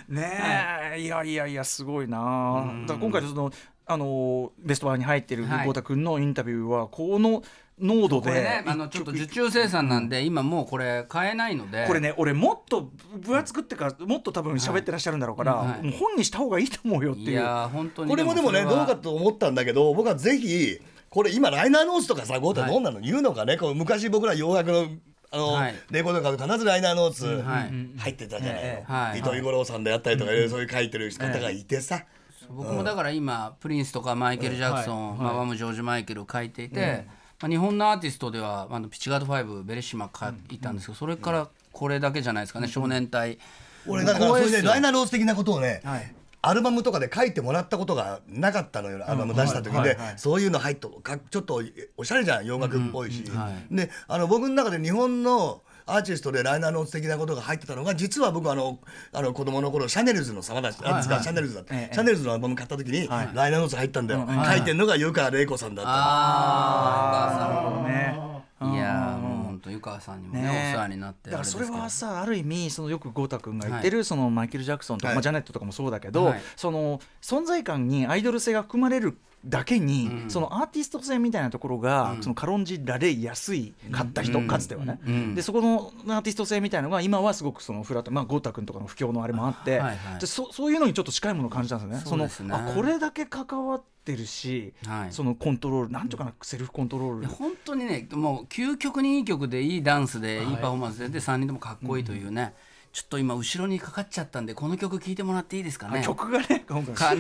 [0.08, 2.64] ねえ、い、やいやいやすごいな。
[2.86, 3.50] だ今回その
[3.92, 5.66] あのベストワンに入ってるはい。
[5.66, 7.42] 豪太君のインタビューはこの
[7.78, 11.87] 濃度でこれね、あのちょっと受注生産なんで、今もうこれ買えないので。
[11.87, 15.83] これね俺もっと分厚くってかもっと多分喋ってらっしゃるんだろうから、はい。
[15.83, 17.31] もう本にした方がいいと思うよっていう。
[17.31, 18.11] いやー本当に。
[18.11, 20.78] これもでもね、どうかと思ったんだけど、僕はぜひ。
[21.09, 23.00] これ今ライナーノーツとかさ、ゴータどんなの？
[23.00, 24.87] 言うのかね、こう昔僕ら洋楽の。
[25.31, 25.74] あの、はい。
[25.90, 27.98] レコードとか必ずライナーノーツはい。
[27.98, 28.92] 入ってたじゃないの、ええ。
[28.92, 29.18] はい。
[29.20, 32.05] 糸井五郎さんであったりとか、そういう書いてる方がいてさ、
[32.54, 37.06] 僕もだから今プリンスとかマイケル・ジャクソン、ママム・ジョージ・マイケルを書いていて、
[37.40, 43.38] まあ、日本のアーティストではあのピッチガード5ベレシマ書いたんですけどそれからこれだけじゃないですかね、少年隊。
[43.86, 46.14] 俺だからそれで光栄っすよライナーノーツ的なことをね、はい。
[46.44, 51.62] アルバムとかで書いてもらったことがなかったのよ、アルバム出した時で、そういうの入っとかちょっと
[51.96, 53.24] おしゃれじゃん洋楽っぽいし、
[53.70, 55.62] であの僕の中で日本の
[55.92, 58.78] アーティストでライナーノーツ的なことが入ってたのが実は僕あの
[59.12, 61.94] あの子供の頃シャネルズの沢田あ塚シャネルズだった、ええ。
[61.94, 65.90] シャネルズのアルバム買った時に、ライナーノーツ入ったんだよ、書いてんのが湯川玲子さんだった。
[65.90, 68.18] のあね。
[68.61, 75.16] あいやーもう本当湯川さんにもねねお世話になってだからそれはさある意味そのよく豪太君が言ってる、そのマイケル・ジャクソンとか、はい。
[75.16, 76.40] まあ、ジャネットとかもそうだけど、はい。
[76.56, 85.00] その存在感にアイドル性が含まれるだけに、そのアーティスト性みたいなところが、その軽んじられやすいかった人、かつてはね、
[85.34, 92.02] でそこのアーティスト性みたいなのが今はすごくそのフラットまあ豪太君とかの不況のあれもあって、はいはいでそそういうのにちょっと近いものを感じたんですよね。
[92.06, 92.48] そうですね。
[92.48, 95.12] のあこれだけ関わってるし、はい。
[95.12, 97.26] そのコントロールなんていうかなセルフコントロール。
[97.26, 102.54] 本当にねもう究極にいい曲でいいダンスでいいパフォーマンスでで3人ともかっこいいというね、
[102.92, 106.02] ちょっと今後ろにかかっちゃったんでこの曲聴いてもらっていいですかね？
[106.04, 106.66] 曲がね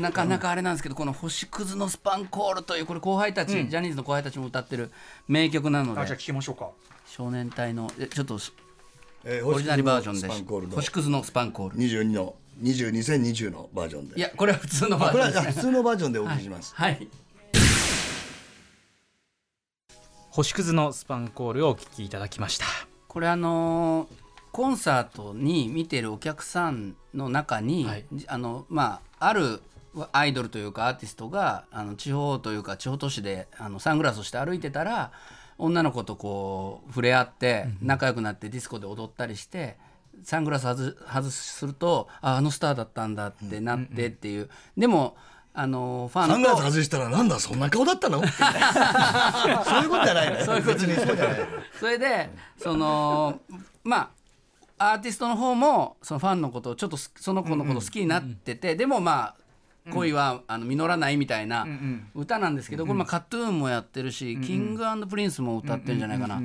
[0.00, 4.90] なかなかあれなんですけどこの「星屑のスパンコール」というこれ後輩たち、ジャニーズの後輩たちも歌ってる
[5.28, 6.68] 名曲なのあじゃあで聞きましょうか。
[7.06, 8.38] 少年隊のえちょっと
[9.24, 10.20] えーオリジナルバージョンで。
[10.20, 10.74] スパンコールの。
[10.76, 11.76] 星屑のスパンコール。
[11.76, 14.18] 22の2020のバージョンで。
[14.18, 15.54] いやこれは普通のバこれはージョンです。
[15.54, 17.08] 普通のバージョンでお送りします、はい。
[20.28, 22.66] 星屑のスパンコールをお聞きいただきました。
[23.08, 24.21] これあのー
[24.52, 28.04] コンサートに見てるお客さんの中に、はい。
[28.26, 29.62] あのまあある
[30.12, 35.12] アイドルというかアーティストがあの地方というか地方都市であのサングラスをして歩いてたら
[35.58, 39.76] 女の子とこう触れ合って仲良くなってディスコで踊ったりして。
[40.24, 45.16] サングラス外外するとああのスターだったんだってなってっていう、でも
[45.54, 47.40] あのファンとサングラス外したらなんだ？
[47.40, 48.20] そんな顔だったの？
[48.22, 48.26] そ
[49.80, 51.38] ういうことじゃないねそういうことにそうじゃない
[51.80, 53.40] それでその
[53.82, 54.10] まあ
[54.90, 59.41] アーティストの方もそのファンのことをちょっとすその子のこと好きになってて、でもまあ
[59.90, 61.66] 恋はあの実らないみたいな
[62.14, 66.40] 歌なんですけど、これまあ KAT-TUN もやってるし、 King & Prince も歌ってるんじゃないかな。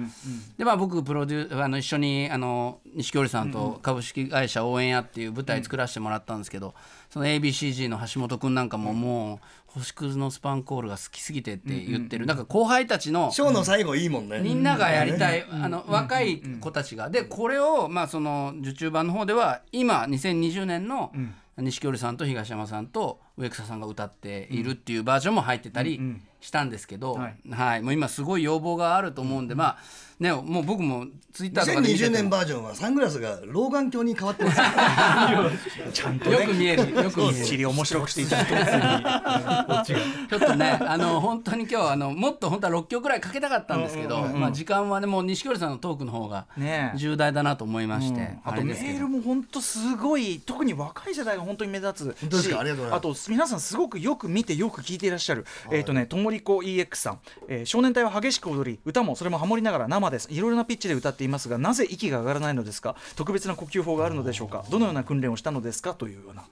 [0.57, 6.73] でまあ僕プロデュあの一緒にあの錦織さんと株式会社応援屋っていう舞台作らせてもらったんですけど、
[7.09, 14.39] その A.B.C-Z の橋本君なんかももう星屑のスパンコールが好きすぎてって言ってる、なんか後輩たちのショーの最後いいもんね。
[14.39, 21.11] みんながやりたい、あの若い子たちが、でこれをまあその受注版の方では今2020年の
[21.57, 25.99] 錦織さんと東山さんと植草さんが歌っているっていうバージョンも入ってたり
[26.41, 27.81] したんですけど、はい。
[27.81, 29.77] もう今すごい要望があると思うんで、まあ
[30.19, 32.13] ねもう僕もツイッターとかで見て2020ても。
[32.15, 34.57] 年バージョンはサングラスが老眼鏡に変わってます。
[35.93, 37.69] ちゃんとよく見えるよく見える。
[37.69, 39.93] 面白くしていただいて
[40.29, 46.47] ちょっとね、あの本当に今日はあのもっと本当は6曲くらいかけたかったんですけど、まあ時間はねもう錦織さんのトークの方が
[46.95, 48.97] 重大だなと思いまして、あとメれですけど。
[48.97, 60.27] ールも本当すごい特に若い世代が本当に目立つしあと皆さんすごくよく見てよく聞いていらっしゃる、えっ、とねともりこ EX さん、えー少年隊は激しく踊り歌もそれもハモりながら生です。
[60.31, 62.95] いろいろなピッチで歌っていますがなぜ息が上がらないのですか？
[63.15, 64.63] 特別な呼吸法があるのでしょうか？
[64.69, 65.93] どのような訓練をしたのですか？
[65.93, 66.43] というような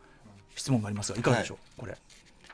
[0.55, 1.97] 質問がありますがいかがでしょう、これ。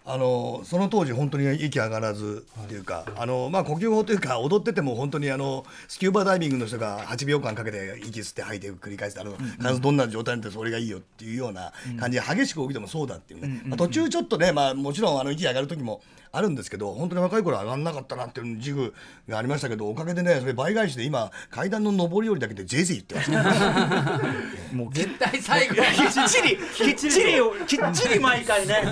[0.04, 16.02] あのその当時本当に息上がらずっていうか、あのまあ呼吸法というか踊ってても本当にあのスキューバダイビングの人が8秒間かけて息吸って吐いて繰り返してあの必ずどんな状態になってそれがいいよっていうような感じで激しく動いてもそうだっていうね、まあ、途中ちょっとねまあもちろんあの息上がる時も
[16.34, 18.94] あるんですけど本当に若い頃は上がんなかったなっていう自負
[19.28, 28.84] がありましたけどおかげでねそれ倍返しで今階段の上り下りだけでぜいぜい言ってます もう絶対最後きっちりきっちりをきっちり毎回ね。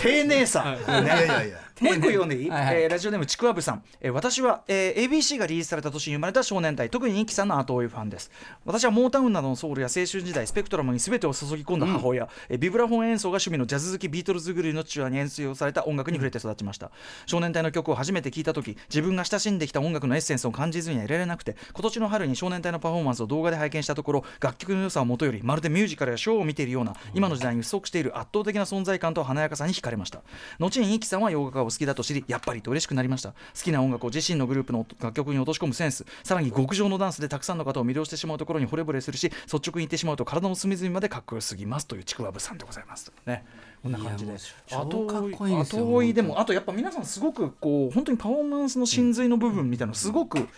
[0.00, 2.82] 丁寧さ、いやいやいや もう一個読んでいい、はいはい。
[2.82, 8.30] えーラジオネームちくわぶさん、えー私は、えー ABC がリリースされた年に生まれた少年隊特に人気さんの後追いファンです。
[8.64, 16.90] 私はモータウンなどのソウルや青春時代スペクトラムに全てを注ぎ込んだ母親、えービブラフォン演奏が趣味のジャズ好きビートルズグルーの父親に演奏された音楽に触れて育ちました。
[17.26, 30.22] 少年隊の曲を初めて聴いた時自分が親しんできた音楽のエッセンスを感じずにはいられなくて今年の春に少年隊のパフォーマンスを動画で拝見したところ楽曲の良さをもとよりまるでミュージカルやショーを見ているような今の時代に不足している圧倒的な存在感と華やかさに惹かれました。
[30.58, 33.30] 後にイキさんは洋楽がお好きだと知りやっぱりと嬉しくなりました。
[33.30, 36.04] 好きな音楽を自身のグループの楽曲に落とし込むセンス。
[36.24, 43.12] さらに極上のダンスでたくさんの方を魅了してしまうところに惚れ惚れするし率直に言ってしまうと体の隅々までかっこよすぎますというちくわぶさんでございます。
[43.26, 43.44] ね。
[43.82, 44.32] こんな感じで。
[44.32, 44.36] い
[44.70, 50.48] やもう超かっこい後追いでもあとやっぱ皆さんすごくこう本当にパフォーマンスの真髄の部分みたいなのすごく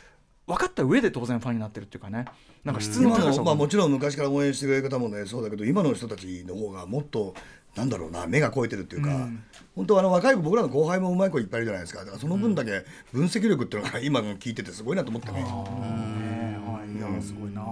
[0.46, 2.24] 分かった上で当然ファンになってるっていうかね。
[2.64, 3.10] なんか質の、
[3.44, 7.34] まあ、もちろん昔から応援してくれる方もねそうだけど今の人たちの方がもっと
[7.78, 9.28] なんだろうな目が超えてるっていうか、
[9.76, 12.00] 本当はあの若い子僕らの後輩もうまい子いっぱいいるじゃないですか。
[12.00, 15.42] だからその分だけ分析力っていうのが 今の聞いててすごいなと思ってね。
[15.42, 17.62] はいいやすごいな。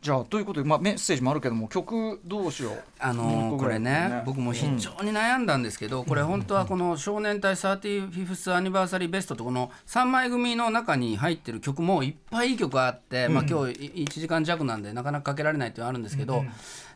[0.00, 2.82] じゃあということで、まあ、メッセージもあるけども曲どうしよう？
[3.00, 3.82] あのーこれぐらい。
[3.82, 16.44] だよね僕も非常に悩んだんですけど、これ本当はこの「少年隊 35th アニバーサリーベスト」とこの3枚組の中に入ってる曲もいっぱいいい曲あって、まあ、今日1時間弱なんでなかなかかけられないっていうのはあるんですけど、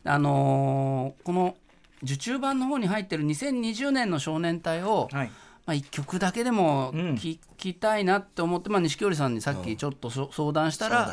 [0.05, 1.57] あのーこの
[2.03, 5.31] 受注版の方に入ってる2020年の少年隊を、はい。
[5.65, 7.17] まあ、一曲だけでもん。
[7.17, 11.07] 聴きたいなって思って、まあ、錦織さんにさっきちょっとそ相談したら、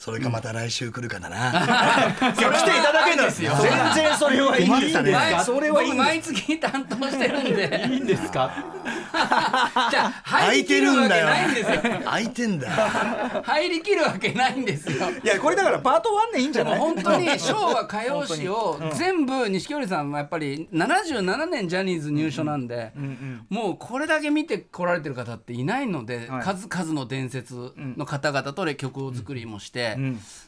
[0.00, 1.52] それかまた来週来るかだな、
[2.32, 2.46] 来てい
[2.82, 3.52] ただけるんですよ。
[3.60, 3.70] 全
[4.06, 5.12] 然それはいいんですね。
[5.12, 7.86] 毎それはいい毎月担当してるんで。
[7.92, 8.50] いいんですか？
[9.90, 12.00] じゃあ空いて入りきるわるんだよけないんですよ。
[12.04, 12.72] 空いてんだよ。
[13.44, 15.10] 入りきるわけないんですよ。
[15.22, 16.78] いやこれだからパート1でいいんじでゃない？
[16.78, 22.92] も本当に昭和歌謡史を全部錦織さんはやっぱり77年ジャニーズ入所なんで
[23.50, 26.42] もうこれだけ見てこられてる方っていないのではい。
[26.42, 27.54] 数々の伝説
[27.98, 29.89] の方々と曲を作りもして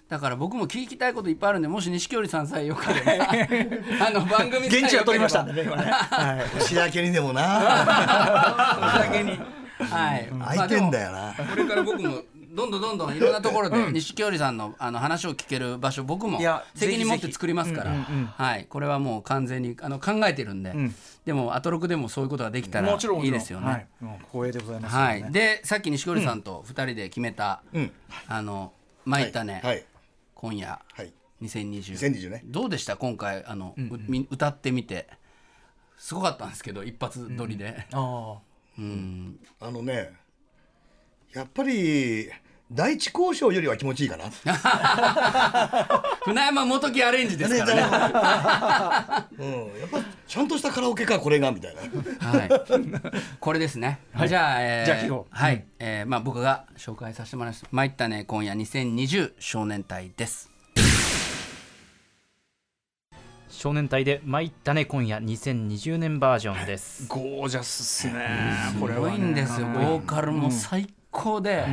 [0.09, 3.25] だから僕も聞きたいこといっぱいあるんでもし錦織さんさえよければ
[4.07, 6.59] あの番組現地は取りましたんでね今ねはい。
[6.59, 7.43] 年明けにでもな。
[8.99, 9.31] だけに。
[9.79, 10.29] はい。
[10.57, 11.35] 空いてんだよよな。
[11.35, 12.23] これから僕も
[12.55, 16.39] どんどんどんどんいろんなところで錦織さんのあの話を聞ける場所僕も
[16.75, 17.93] 責任持って作りますから。
[18.37, 18.67] はい。
[18.69, 20.75] これはもう完全にあの考えてるんで。
[21.25, 25.33] でもアトロクでもそういうことができたらもちろんいいですよはねい光栄でございますはい。
[25.33, 27.91] でさっき錦織さんと二人で決めたうん。
[28.29, 28.73] あの
[29.05, 29.61] 「参ったね。
[29.63, 29.85] はい。
[30.35, 30.81] 今夜。
[30.93, 31.13] はい。
[31.43, 32.43] 2020」2020ね。
[32.45, 32.97] どうでした？
[32.97, 35.09] 今回あのうみ歌ってみて。
[35.99, 37.87] すごかったんですけど一発撮りで。
[37.93, 38.39] あ
[38.79, 39.39] うん。
[39.61, 40.13] あのね
[41.33, 42.29] やっぱり
[42.75, 44.25] 第一交渉よりは気持ちいいかな。
[46.25, 49.27] 船山元木アレンジですからね。
[49.39, 49.51] うん
[49.81, 51.83] やっぱちゃんとしたカラオケかこれがみたいな。
[52.31, 52.49] はい、
[53.39, 54.01] これですね。
[54.27, 55.37] じゃあ、えーじゃあ聞こう。
[55.37, 57.67] はい、えーまあ僕が紹介させてもらいます。
[57.71, 60.51] 参ったね今夜2020少年隊です。
[63.51, 67.07] 少年隊で参ったね今夜2020年バージョンです。
[67.13, 68.27] ゴージャスっすね。
[68.81, 69.67] これすごはいねんですよ。
[69.67, 71.67] ボーカルも最高で、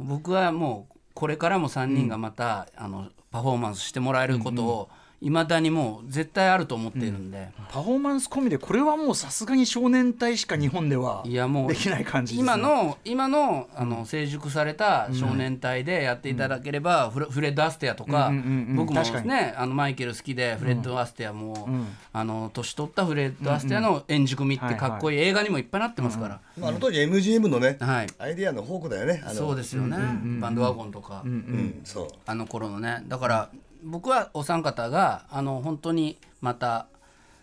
[0.00, 4.88] 僕はもうこれからも3人がまた、あのパフォーマンスしてもらえることを。
[5.22, 18.76] いまだにもう絶対あると思っているんで、パフォーマンス込みでこれはもうさすがに少年隊しか日本ではいやもうできない感じですね今の今のあの成熟された少年隊でやっていただければ、フレフレッド・アステアとか、うんうんうんうん。
[18.76, 21.68] 僕もねあのマイケル好きでフレッド・アステアも、
[22.14, 28.06] あの年取ったフレッド・アステアの円熟味ってかっこいい映画にもいっぱいなってますから、まああの当時 MGM のねはい。
[28.18, 29.22] アイデアの宝庫だよね。
[29.34, 29.98] そうですよね、
[30.40, 32.08] バンドワゴンとか、うんそう。
[32.24, 33.04] あの頃のね。
[33.06, 33.50] だから
[33.82, 36.86] 僕はお三方があの本当にまた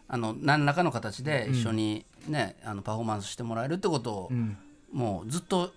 [0.07, 4.31] あの何らかの形で一緒にね、あのパフォーマンスしてもらえるってことを、
[4.91, 5.71] もうずっと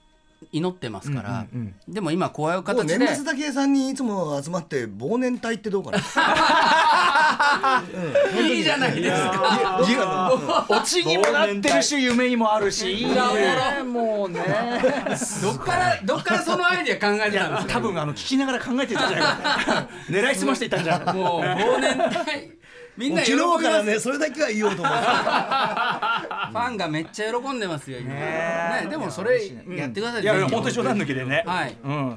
[0.53, 1.47] 祈ってますから、
[1.89, 5.99] でも今こういう形で年末だけ3人いつも集まって忘年会ってどうかな。
[8.41, 10.67] いいじゃないですか。
[10.69, 12.91] オチにもなってるし夢にもあるし。
[12.91, 13.15] いいね。
[13.85, 14.41] もうね。
[15.43, 22.51] どっからどっからそのアイディア考えてたんですか多分あの聞きながら考えてたんじゃないか 狙いすましていたんじゃないかもう忘年会
[23.01, 23.53] みんな喜びます。
[23.55, 28.13] 昨日からねそれだけは言おうと思ってファンがめっちゃ喜んでますよ今。
[28.15, 29.41] ねでもそれ
[29.75, 31.43] やってくださいいや本当に冗談抜きでね。
[31.47, 31.77] はい。
[31.83, 32.17] うん。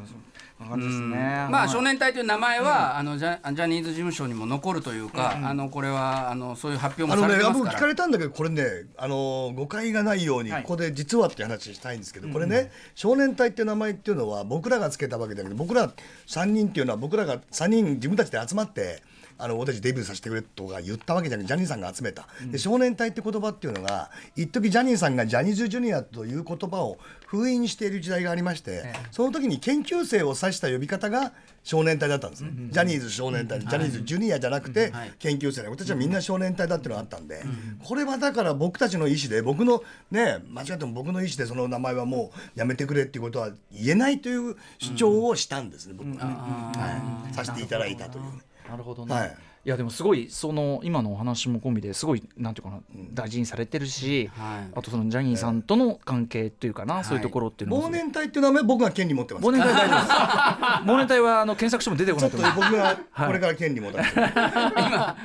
[1.12, 1.48] ね。
[1.50, 7.72] まあ少年隊という名前は、あのジャジャニーズ事務所にも残るというか、あのこれはあのそういう発表もさあのねれてますから。
[7.72, 8.66] 僕聞かれたんだけどこれね
[8.98, 10.62] あの誤解がないようにはい。
[10.64, 15.92] ここで実はっていう話したいんですけどこれね少年隊っていう名前っていうのは僕らがつけたわけだけど僕ら
[16.28, 19.02] 3人っていうのは僕らが3人自分たちで集まって
[19.38, 35.14] あの俺たちデビューさせてくれとか言ったわけじゃなくてジャニーさんが集めた、で少年隊って言葉っていうのが一時ジャニーさんがジャニーズジュニアという言葉を封印している時代がありまして、その時に研究生を指した呼び方が少年隊だったんですね、ジャニーズ少年隊、ジャニーズジュニアじゃなくて、はい。
[35.18, 37.44] 研究生ね私はみんな少年隊だっていうのがあったんで、
[37.84, 39.82] これはだから僕たちの意思で僕の
[40.12, 48.30] ね間違っても僕の意思でその名前はもうやめてくれっていうことは言えないという主張をしたんですね、僕はね、はい、させていただいたというね。
[48.70, 49.38] なるほどね、はい。
[49.66, 52.82] い、やでもすごいその今のお話も込みですごいなんていうかな
[53.14, 54.72] 大事にされてるし、はい。
[54.76, 59.46] あとそのジャニーさんとの関係っていうかな、そういうところっていうのも忘年会っていう名前僕が権利持ってます。
[59.46, 62.52] 忘年会大丈夫です忘年会はあの検索しても出てこちょっとない。
[62.54, 65.18] と思う僕がこれから権利持ってます、 今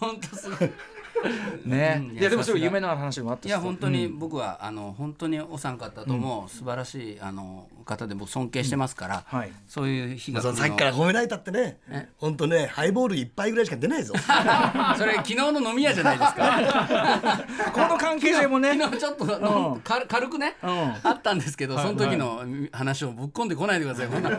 [0.00, 0.70] 本当すごい。
[1.64, 3.46] ね、うんいやでもすごい夢のある話もあったし。
[3.48, 9.52] いや本当に僕は、あの本当にお三方とも素晴らしい、あの方で僕尊敬してますから、はい。
[9.66, 11.78] そういう日がさっきから褒められたってね
[12.18, 14.14] 本当ねハイボール一杯ぐらいしか出ないぞ。
[14.96, 17.44] それ昨日の飲み屋じゃないですか？
[17.72, 18.78] この関係性もね。
[18.78, 20.54] 昨日ちょっと、の軽軽くね、ん。
[21.02, 24.08] あったんですけど、その時の話をぶっ込んでこないでください。
[24.08, 24.22] こん。
[24.22, 24.30] な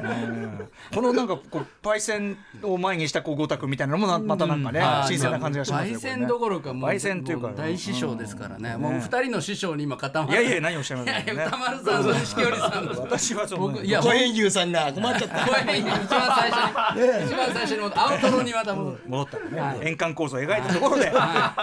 [0.93, 5.95] このなんかこうパイセンを前にしたこうゴタクみたいなのもなまたなんかね、はい新鮮な感じがしますね。
[5.95, 13.01] 焙煎どころかもう焙煎というかも大師匠ですからね、もう二人の師匠に今固まいやいや何をおっしゃいますいやいやね歌丸さんと錦織さんの。
[13.01, 15.47] 私はその僕いや小平牛さんが困っちゃった。
[15.47, 18.97] 声に一番最初に、一番最初にアウトロにまた戻る。
[19.07, 19.39] 戻った。
[19.39, 21.11] らね、はい円環構造を描いたところで、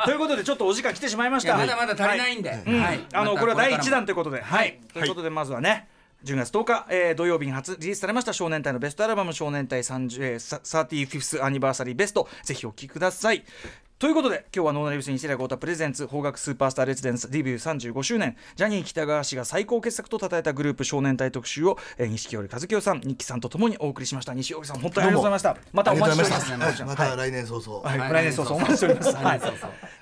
[0.04, 1.56] ということでちょっとお時間来てしまいました。
[1.56, 2.56] まだまだ足りないんで、は
[2.94, 3.06] い。
[3.12, 5.88] あのこれは第1弾というこことで、はい、ということでまずはね。
[6.24, 13.44] 10月10日、えー土曜日に初リリースされました少年隊のベストアルバム少年隊30、えー、さ 35th アニバーサリーベストぜひお聴きください
[13.96, 24.34] ということで今日はノーナリブスにセラゴータプレゼンツ邦楽スーパースターレジデンスデビュー35周年ジャニー喜多川氏が最高傑作と称えたグループ少年隊特集を、えー、錦織和樹さん日記さんとともにお送りしました。
[24.34, 25.56] 西織さん本当にありがとうございました。
[25.72, 26.58] またお待ちしております。
[26.58, 27.88] ましたはいまた来年早々。
[27.88, 29.14] はい、はい来年早々お待ちしております。
[29.14, 29.40] はい、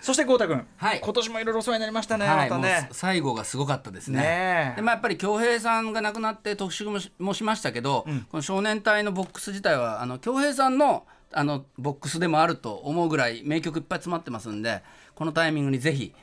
[0.01, 1.01] そして豪太君、はい。
[1.01, 2.27] 今年もいろいろお世話になりましたね。
[2.27, 2.89] またね。
[2.93, 4.73] 最後がすごかったですね。
[4.75, 14.83] でまあ、やっぱり恭平さんが亡くなって特集もしもしましたけど、この少年隊のボックス自体はあの恭平さんのあのボックスでもあると思うぐらい名曲いっぱい詰まってますんで
[15.15, 16.15] このタイミングにぜひ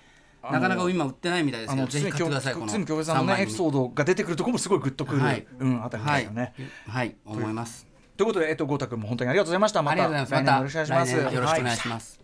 [0.44, 6.54] なかなか今売ってないみたいですけどぜひ買ってくださいこの堤京平さんのねエピソードが出てくるところもすごいグッとくる、はいうんあたりですよね。
[6.88, 9.82] はい、はい、思いますということでえっと豪太君も本当にありがとうございました。
[9.82, 11.16] またよろしくお願いします。
[11.16, 12.20] 来年よろしくお願いはします、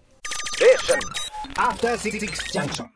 [0.58, 1.00] Station.
[1.56, 2.20] After Six
[2.54, 2.88] Junction.